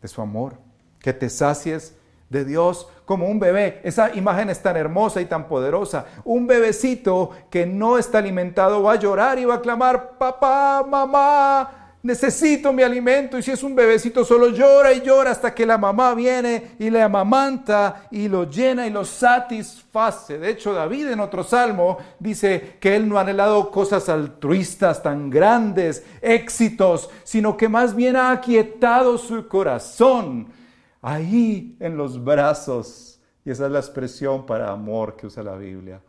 de 0.00 0.08
su 0.08 0.22
amor, 0.22 0.58
que 1.00 1.12
te 1.12 1.28
sacies 1.28 1.96
de 2.30 2.44
Dios 2.44 2.88
como 3.04 3.26
un 3.26 3.38
bebé. 3.38 3.80
Esa 3.84 4.14
imagen 4.14 4.50
es 4.50 4.62
tan 4.62 4.76
hermosa 4.76 5.20
y 5.20 5.26
tan 5.26 5.48
poderosa. 5.48 6.06
Un 6.24 6.46
bebecito 6.46 7.30
que 7.50 7.66
no 7.66 7.98
está 7.98 8.18
alimentado 8.18 8.82
va 8.82 8.92
a 8.92 8.98
llorar 8.98 9.38
y 9.38 9.44
va 9.44 9.56
a 9.56 9.60
clamar, 9.60 10.18
papá, 10.18 10.84
mamá, 10.88 11.83
necesito 12.04 12.72
mi 12.72 12.82
alimento. 12.82 13.36
Y 13.36 13.42
si 13.42 13.50
es 13.50 13.62
un 13.62 13.74
bebecito, 13.74 14.24
solo 14.24 14.50
llora 14.50 14.92
y 14.92 15.00
llora 15.00 15.32
hasta 15.32 15.52
que 15.52 15.66
la 15.66 15.78
mamá 15.78 16.14
viene 16.14 16.76
y 16.78 16.90
le 16.90 17.02
amamanta 17.02 18.06
y 18.10 18.28
lo 18.28 18.48
llena 18.48 18.86
y 18.86 18.90
lo 18.90 19.04
satisface. 19.04 20.38
De 20.38 20.50
hecho, 20.50 20.72
David 20.72 21.08
en 21.08 21.20
otro 21.20 21.42
salmo 21.42 21.98
dice 22.20 22.76
que 22.78 22.94
él 22.94 23.08
no 23.08 23.18
ha 23.18 23.22
anhelado 23.22 23.70
cosas 23.70 24.08
altruistas 24.08 25.02
tan 25.02 25.30
grandes, 25.30 26.04
éxitos, 26.20 27.10
sino 27.24 27.56
que 27.56 27.68
más 27.68 27.96
bien 27.96 28.16
ha 28.16 28.30
aquietado 28.30 29.16
su 29.16 29.48
corazón 29.48 30.48
ahí 31.00 31.74
en 31.80 31.96
los 31.96 32.22
brazos. 32.22 33.18
Y 33.46 33.50
esa 33.50 33.66
es 33.66 33.72
la 33.72 33.80
expresión 33.80 34.44
para 34.44 34.70
amor 34.70 35.16
que 35.16 35.26
usa 35.26 35.42
la 35.42 35.56
Biblia. 35.56 36.00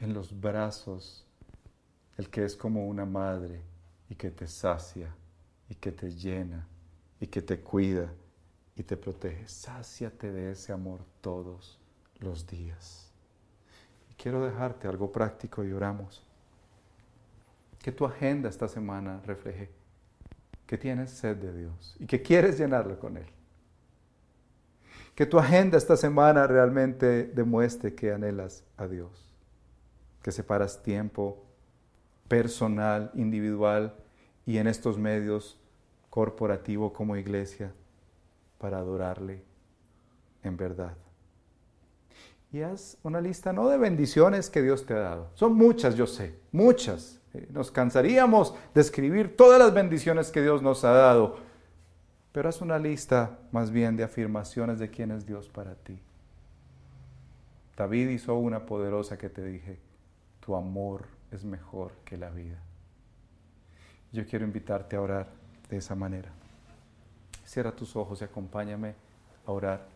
En 0.00 0.12
los 0.12 0.38
brazos, 0.38 1.24
el 2.18 2.28
que 2.28 2.44
es 2.44 2.54
como 2.54 2.86
una 2.86 3.06
madre 3.06 3.67
y 4.08 4.14
que 4.14 4.30
te 4.30 4.46
sacia 4.46 5.14
y 5.68 5.74
que 5.74 5.92
te 5.92 6.10
llena 6.10 6.66
y 7.20 7.26
que 7.26 7.42
te 7.42 7.60
cuida 7.60 8.12
y 8.76 8.82
te 8.82 8.96
protege. 8.96 9.46
Sáciate 9.46 10.32
de 10.32 10.52
ese 10.52 10.72
amor 10.72 11.00
todos 11.20 11.78
los 12.20 12.46
días. 12.46 13.10
Y 14.10 14.14
quiero 14.14 14.44
dejarte 14.44 14.88
algo 14.88 15.12
práctico 15.12 15.64
y 15.64 15.72
oramos. 15.72 16.24
Que 17.80 17.92
tu 17.92 18.04
agenda 18.04 18.48
esta 18.48 18.68
semana 18.68 19.20
refleje 19.24 19.70
que 20.66 20.78
tienes 20.78 21.10
sed 21.10 21.36
de 21.36 21.56
Dios 21.56 21.96
y 21.98 22.06
que 22.06 22.22
quieres 22.22 22.58
llenarlo 22.58 22.98
con 22.98 23.16
Él. 23.16 23.26
Que 25.14 25.26
tu 25.26 25.38
agenda 25.38 25.76
esta 25.76 25.96
semana 25.96 26.46
realmente 26.46 27.24
demuestre 27.24 27.94
que 27.94 28.12
anhelas 28.12 28.62
a 28.76 28.86
Dios. 28.86 29.34
Que 30.22 30.30
separas 30.30 30.82
tiempo 30.82 31.47
personal, 32.28 33.10
individual 33.14 33.94
y 34.46 34.58
en 34.58 34.66
estos 34.66 34.98
medios 34.98 35.58
corporativo 36.10 36.92
como 36.92 37.16
iglesia 37.16 37.72
para 38.58 38.78
adorarle 38.78 39.42
en 40.42 40.56
verdad. 40.56 40.96
Y 42.52 42.62
haz 42.62 42.96
una 43.02 43.20
lista 43.20 43.52
no 43.52 43.68
de 43.68 43.76
bendiciones 43.76 44.48
que 44.48 44.62
Dios 44.62 44.86
te 44.86 44.94
ha 44.94 45.00
dado. 45.00 45.30
Son 45.34 45.54
muchas, 45.54 45.96
yo 45.96 46.06
sé, 46.06 46.38
muchas. 46.50 47.20
Eh, 47.34 47.46
nos 47.50 47.70
cansaríamos 47.70 48.54
de 48.74 48.80
escribir 48.80 49.36
todas 49.36 49.58
las 49.58 49.74
bendiciones 49.74 50.30
que 50.30 50.42
Dios 50.42 50.62
nos 50.62 50.84
ha 50.84 50.92
dado. 50.92 51.36
Pero 52.32 52.48
haz 52.48 52.62
una 52.62 52.78
lista 52.78 53.38
más 53.52 53.70
bien 53.70 53.96
de 53.96 54.04
afirmaciones 54.04 54.78
de 54.78 54.90
quién 54.90 55.10
es 55.10 55.26
Dios 55.26 55.48
para 55.48 55.74
ti. 55.74 56.00
David 57.76 58.08
hizo 58.08 58.34
una 58.34 58.64
poderosa 58.64 59.18
que 59.18 59.28
te 59.28 59.44
dije, 59.44 59.78
tu 60.40 60.56
amor 60.56 61.17
es 61.30 61.44
mejor 61.44 61.92
que 62.04 62.16
la 62.16 62.30
vida. 62.30 62.58
Yo 64.12 64.26
quiero 64.26 64.44
invitarte 64.44 64.96
a 64.96 65.00
orar 65.00 65.28
de 65.68 65.76
esa 65.76 65.94
manera. 65.94 66.30
Cierra 67.44 67.72
tus 67.72 67.96
ojos 67.96 68.20
y 68.20 68.24
acompáñame 68.24 68.94
a 69.46 69.52
orar. 69.52 69.88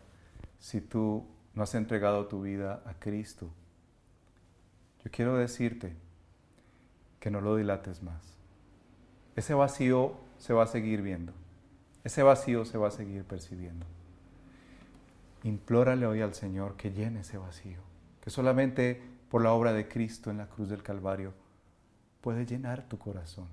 Si 0.59 0.81
tú 0.81 1.25
no 1.55 1.63
has 1.63 1.75
entregado 1.75 2.27
tu 2.27 2.41
vida 2.41 2.81
a 2.85 2.93
Cristo, 2.93 3.49
yo 5.03 5.11
quiero 5.11 5.37
decirte 5.37 5.95
que 7.19 7.31
no 7.31 7.41
lo 7.41 7.55
dilates 7.55 8.03
más. 8.03 8.37
Ese 9.35 9.53
vacío 9.53 10.15
se 10.37 10.53
va 10.53 10.63
a 10.63 10.67
seguir 10.67 11.01
viendo. 11.01 11.33
Ese 12.03 12.21
vacío 12.21 12.65
se 12.65 12.77
va 12.77 12.89
a 12.89 12.91
seguir 12.91 13.23
percibiendo. 13.23 13.85
Implórale 15.43 16.05
hoy 16.05 16.21
al 16.21 16.33
Señor 16.33 16.75
que 16.75 16.91
llene 16.91 17.21
ese 17.21 17.37
vacío, 17.37 17.79
que 18.21 18.29
solamente 18.29 19.01
por 19.33 19.41
la 19.41 19.51
obra 19.51 19.73
de 19.73 19.87
Cristo 19.87 20.29
en 20.29 20.37
la 20.37 20.45
cruz 20.45 20.69
del 20.69 20.83
Calvario 20.83 21.33
puede 22.21 22.45
llenar 22.45 22.87
tu 22.87 22.99
corazón. 22.99 23.47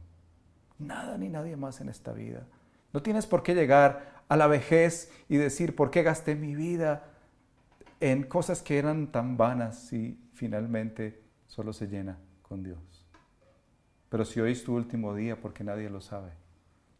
Nada 0.79 1.17
ni 1.17 1.31
nadie 1.31 1.57
más 1.57 1.81
en 1.81 1.89
esta 1.89 2.13
vida. 2.13 2.47
No 2.93 3.01
tienes 3.01 3.27
por 3.27 3.43
qué 3.43 3.55
llegar 3.55 4.23
a 4.29 4.37
la 4.37 4.47
vejez 4.47 5.11
y 5.31 5.39
decir, 5.39 5.75
¿por 5.75 5.91
qué 5.91 6.03
gasté 6.03 6.35
mi 6.35 6.55
vida 6.55 7.07
en 7.99 8.25
cosas 8.25 8.61
que 8.61 8.77
eran 8.77 9.11
tan 9.11 9.39
vanas 9.39 9.79
si 9.79 10.23
finalmente 10.35 11.23
solo 11.47 11.73
se 11.73 11.87
llena 11.87 12.19
con 12.43 12.63
Dios? 12.63 13.07
Pero 14.11 14.27
si 14.27 14.39
hoy 14.39 14.53
es 14.53 14.63
tu 14.63 14.77
último 14.77 15.15
día, 15.15 15.41
porque 15.41 15.65
nadie 15.65 15.89
lo 15.89 16.03
sabe, 16.03 16.33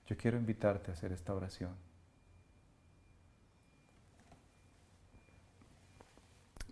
yo 0.07 0.17
quiero 0.17 0.39
invitarte 0.39 0.91
a 0.91 0.95
hacer 0.95 1.13
esta 1.13 1.35
oración. 1.35 1.77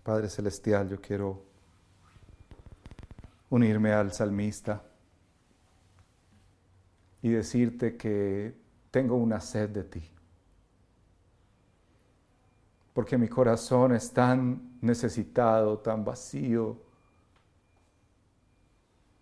Padre 0.01 0.27
Celestial, 0.27 0.89
yo 0.89 0.99
quiero 0.99 1.48
unirme 3.49 3.93
al 3.93 4.11
salmista 4.11 4.83
y 7.21 7.29
decirte 7.29 7.97
que 7.97 8.55
tengo 8.91 9.15
una 9.15 9.39
sed 9.39 9.69
de 9.69 9.83
ti. 9.83 10.09
Porque 12.93 13.17
mi 13.17 13.27
corazón 13.27 13.93
es 13.93 14.11
tan 14.11 14.77
necesitado, 14.81 15.79
tan 15.79 16.03
vacío, 16.03 16.77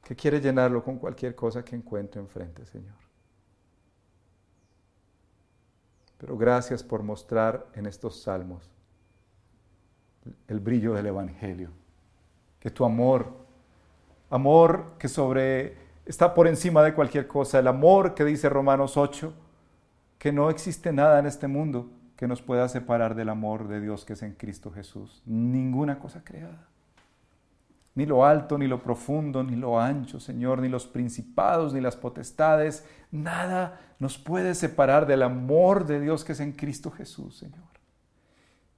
que 0.03 0.15
quiere 0.15 0.39
llenarlo 0.39 0.83
con 0.83 0.97
cualquier 0.97 1.35
cosa 1.35 1.65
que 1.65 1.75
encuentre 1.75 2.21
enfrente, 2.21 2.65
Señor. 2.65 2.95
Pero 6.17 6.37
gracias 6.37 6.81
por 6.81 7.03
mostrar 7.03 7.67
en 7.73 7.85
estos 7.85 8.21
salmos 8.21 8.71
el 10.47 10.59
brillo 10.59 10.93
del 10.93 11.07
Evangelio. 11.07 11.71
Que 12.59 12.71
tu 12.71 12.85
amor, 12.85 13.46
amor 14.29 14.93
que 14.99 15.07
sobre 15.07 15.77
está 16.05 16.33
por 16.33 16.47
encima 16.47 16.83
de 16.83 16.93
cualquier 16.93 17.27
cosa, 17.27 17.59
el 17.59 17.67
amor 17.67 18.15
que 18.15 18.23
dice 18.23 18.49
Romanos 18.49 18.97
8, 18.97 19.33
que 20.17 20.31
no 20.31 20.49
existe 20.49 20.91
nada 20.91 21.19
en 21.19 21.25
este 21.25 21.47
mundo 21.47 21.89
que 22.15 22.27
nos 22.27 22.41
pueda 22.41 22.67
separar 22.67 23.13
del 23.13 23.29
amor 23.29 23.67
de 23.67 23.79
Dios 23.79 24.03
que 24.03 24.13
es 24.13 24.23
en 24.23 24.33
Cristo 24.33 24.71
Jesús. 24.71 25.21
Ninguna 25.25 25.99
cosa 25.99 26.23
creada. 26.23 26.67
Ni 27.93 28.05
lo 28.05 28.25
alto, 28.25 28.57
ni 28.57 28.67
lo 28.67 28.81
profundo, 28.81 29.43
ni 29.43 29.55
lo 29.55 29.79
ancho, 29.79 30.19
Señor, 30.19 30.61
ni 30.61 30.69
los 30.69 30.87
principados, 30.87 31.73
ni 31.73 31.81
las 31.81 31.95
potestades, 31.95 32.85
nada 33.11 33.79
nos 33.99 34.17
puede 34.17 34.55
separar 34.55 35.07
del 35.07 35.23
amor 35.23 35.85
de 35.85 35.99
Dios 35.99 36.23
que 36.23 36.33
es 36.33 36.39
en 36.39 36.51
Cristo 36.51 36.91
Jesús, 36.91 37.37
Señor. 37.37 37.65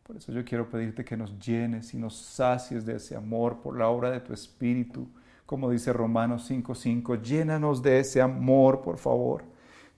Por 0.03 0.17
eso 0.17 0.31
yo 0.31 0.43
quiero 0.43 0.69
pedirte 0.69 1.05
que 1.05 1.17
nos 1.17 1.37
llenes 1.37 1.93
y 1.93 1.97
nos 1.97 2.15
sacies 2.15 2.85
de 2.85 2.95
ese 2.95 3.15
amor 3.15 3.61
por 3.61 3.77
la 3.77 3.89
obra 3.89 4.09
de 4.09 4.21
tu 4.21 4.33
Espíritu, 4.33 5.07
como 5.49 5.71
dice 5.71 5.91
Romanos 5.91 6.47
5:5, 6.47 7.15
llénanos 7.23 7.81
de 7.81 7.97
ese 7.97 8.21
amor, 8.21 8.83
por 8.83 8.99
favor. 8.99 9.43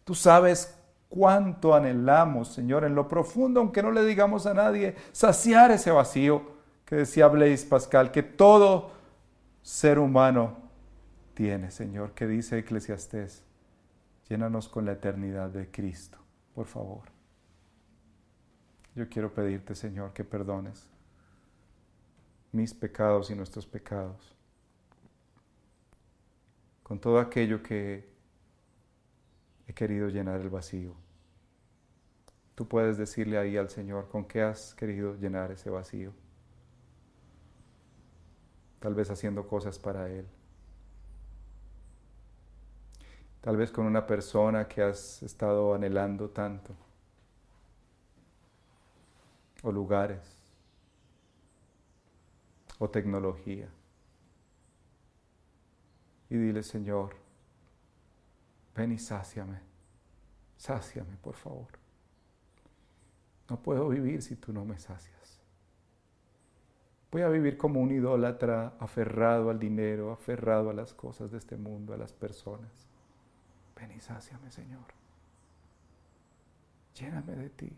Tú 0.06 0.16
sabes 0.16 0.78
cuánto 1.10 1.76
anhelamos, 1.76 2.54
Señor, 2.54 2.86
en 2.86 2.96
lo 2.96 3.10
profundo, 3.10 3.60
aunque 3.60 3.84
no 3.84 3.92
le 3.92 4.06
digamos 4.06 4.46
a 4.46 4.54
nadie, 4.54 4.96
saciar 5.12 5.72
ese 5.72 5.92
vacío 5.92 6.42
que 6.86 6.96
decía 6.96 7.28
Blaise 7.28 7.66
Pascal, 7.66 8.12
que 8.12 8.24
todo 8.24 8.92
ser 9.62 10.00
humano 10.00 10.56
tiene, 11.34 11.70
Señor, 11.70 12.14
que 12.14 12.28
dice 12.28 12.58
Eclesiastés. 12.58 13.44
Llénanos 14.30 14.70
con 14.70 14.86
la 14.86 14.94
eternidad 14.94 15.50
de 15.50 15.70
Cristo, 15.70 16.18
por 16.56 16.68
favor. 16.68 17.10
Yo 18.96 19.10
quiero 19.10 19.34
pedirte, 19.34 19.76
Señor, 19.76 20.14
que 20.14 20.24
perdones 20.24 20.90
mis 22.54 22.74
pecados 22.74 23.30
y 23.32 23.36
nuestros 23.36 23.68
pecados. 23.68 24.34
Con 26.92 27.00
todo 27.00 27.20
aquello 27.20 27.64
que 27.64 28.06
he 29.66 29.74
querido 29.74 30.10
llenar 30.10 30.42
el 30.42 30.50
vacío. 30.50 30.94
Tú 32.54 32.68
puedes 32.68 32.98
decirle 32.98 33.38
ahí 33.38 33.56
al 33.56 33.70
Señor 33.70 34.10
con 34.10 34.26
qué 34.26 34.42
has 34.42 34.76
querido 34.76 35.16
llenar 35.16 35.54
ese 35.54 35.70
vacío 35.70 36.12
tal 38.82 38.94
vez 38.94 39.10
haciendo 39.10 39.48
cosas 39.48 39.80
para 39.80 40.10
Él. 40.10 40.28
Tal 43.40 43.56
vez 43.56 43.72
con 43.72 43.86
una 43.86 44.06
persona 44.06 44.68
que 44.68 44.82
has 44.82 45.24
estado 45.24 45.74
anhelando 45.74 46.30
tanto. 46.30 46.76
O 49.64 49.72
lugares. 49.72 50.20
O 52.80 52.90
tecnología. 52.90 53.70
Y 56.32 56.38
dile, 56.38 56.64
Señor, 56.64 57.14
ven 58.74 58.94
y 58.94 58.98
sáciame, 58.98 59.60
sáciame 60.56 61.18
por 61.18 61.36
favor. 61.36 61.68
No 63.50 63.62
puedo 63.62 63.90
vivir 63.90 64.22
si 64.22 64.38
tú 64.38 64.54
no 64.54 64.64
me 64.64 64.80
sacias. 64.80 65.42
Voy 67.12 67.24
a 67.24 67.28
vivir 67.28 67.58
como 67.58 67.82
un 67.82 67.92
idólatra 67.92 68.76
aferrado 68.80 69.50
al 69.50 69.60
dinero, 69.60 70.14
aferrado 70.14 70.70
a 70.70 70.74
las 70.74 70.94
cosas 70.94 71.32
de 71.32 71.38
este 71.38 71.58
mundo, 71.58 71.94
a 71.94 71.98
las 71.98 72.14
personas. 72.14 72.88
Ven 73.76 73.92
y 73.92 74.00
sáciame, 74.00 74.50
Señor. 74.52 74.86
Lléname 76.96 77.36
de 77.36 77.50
ti 77.50 77.78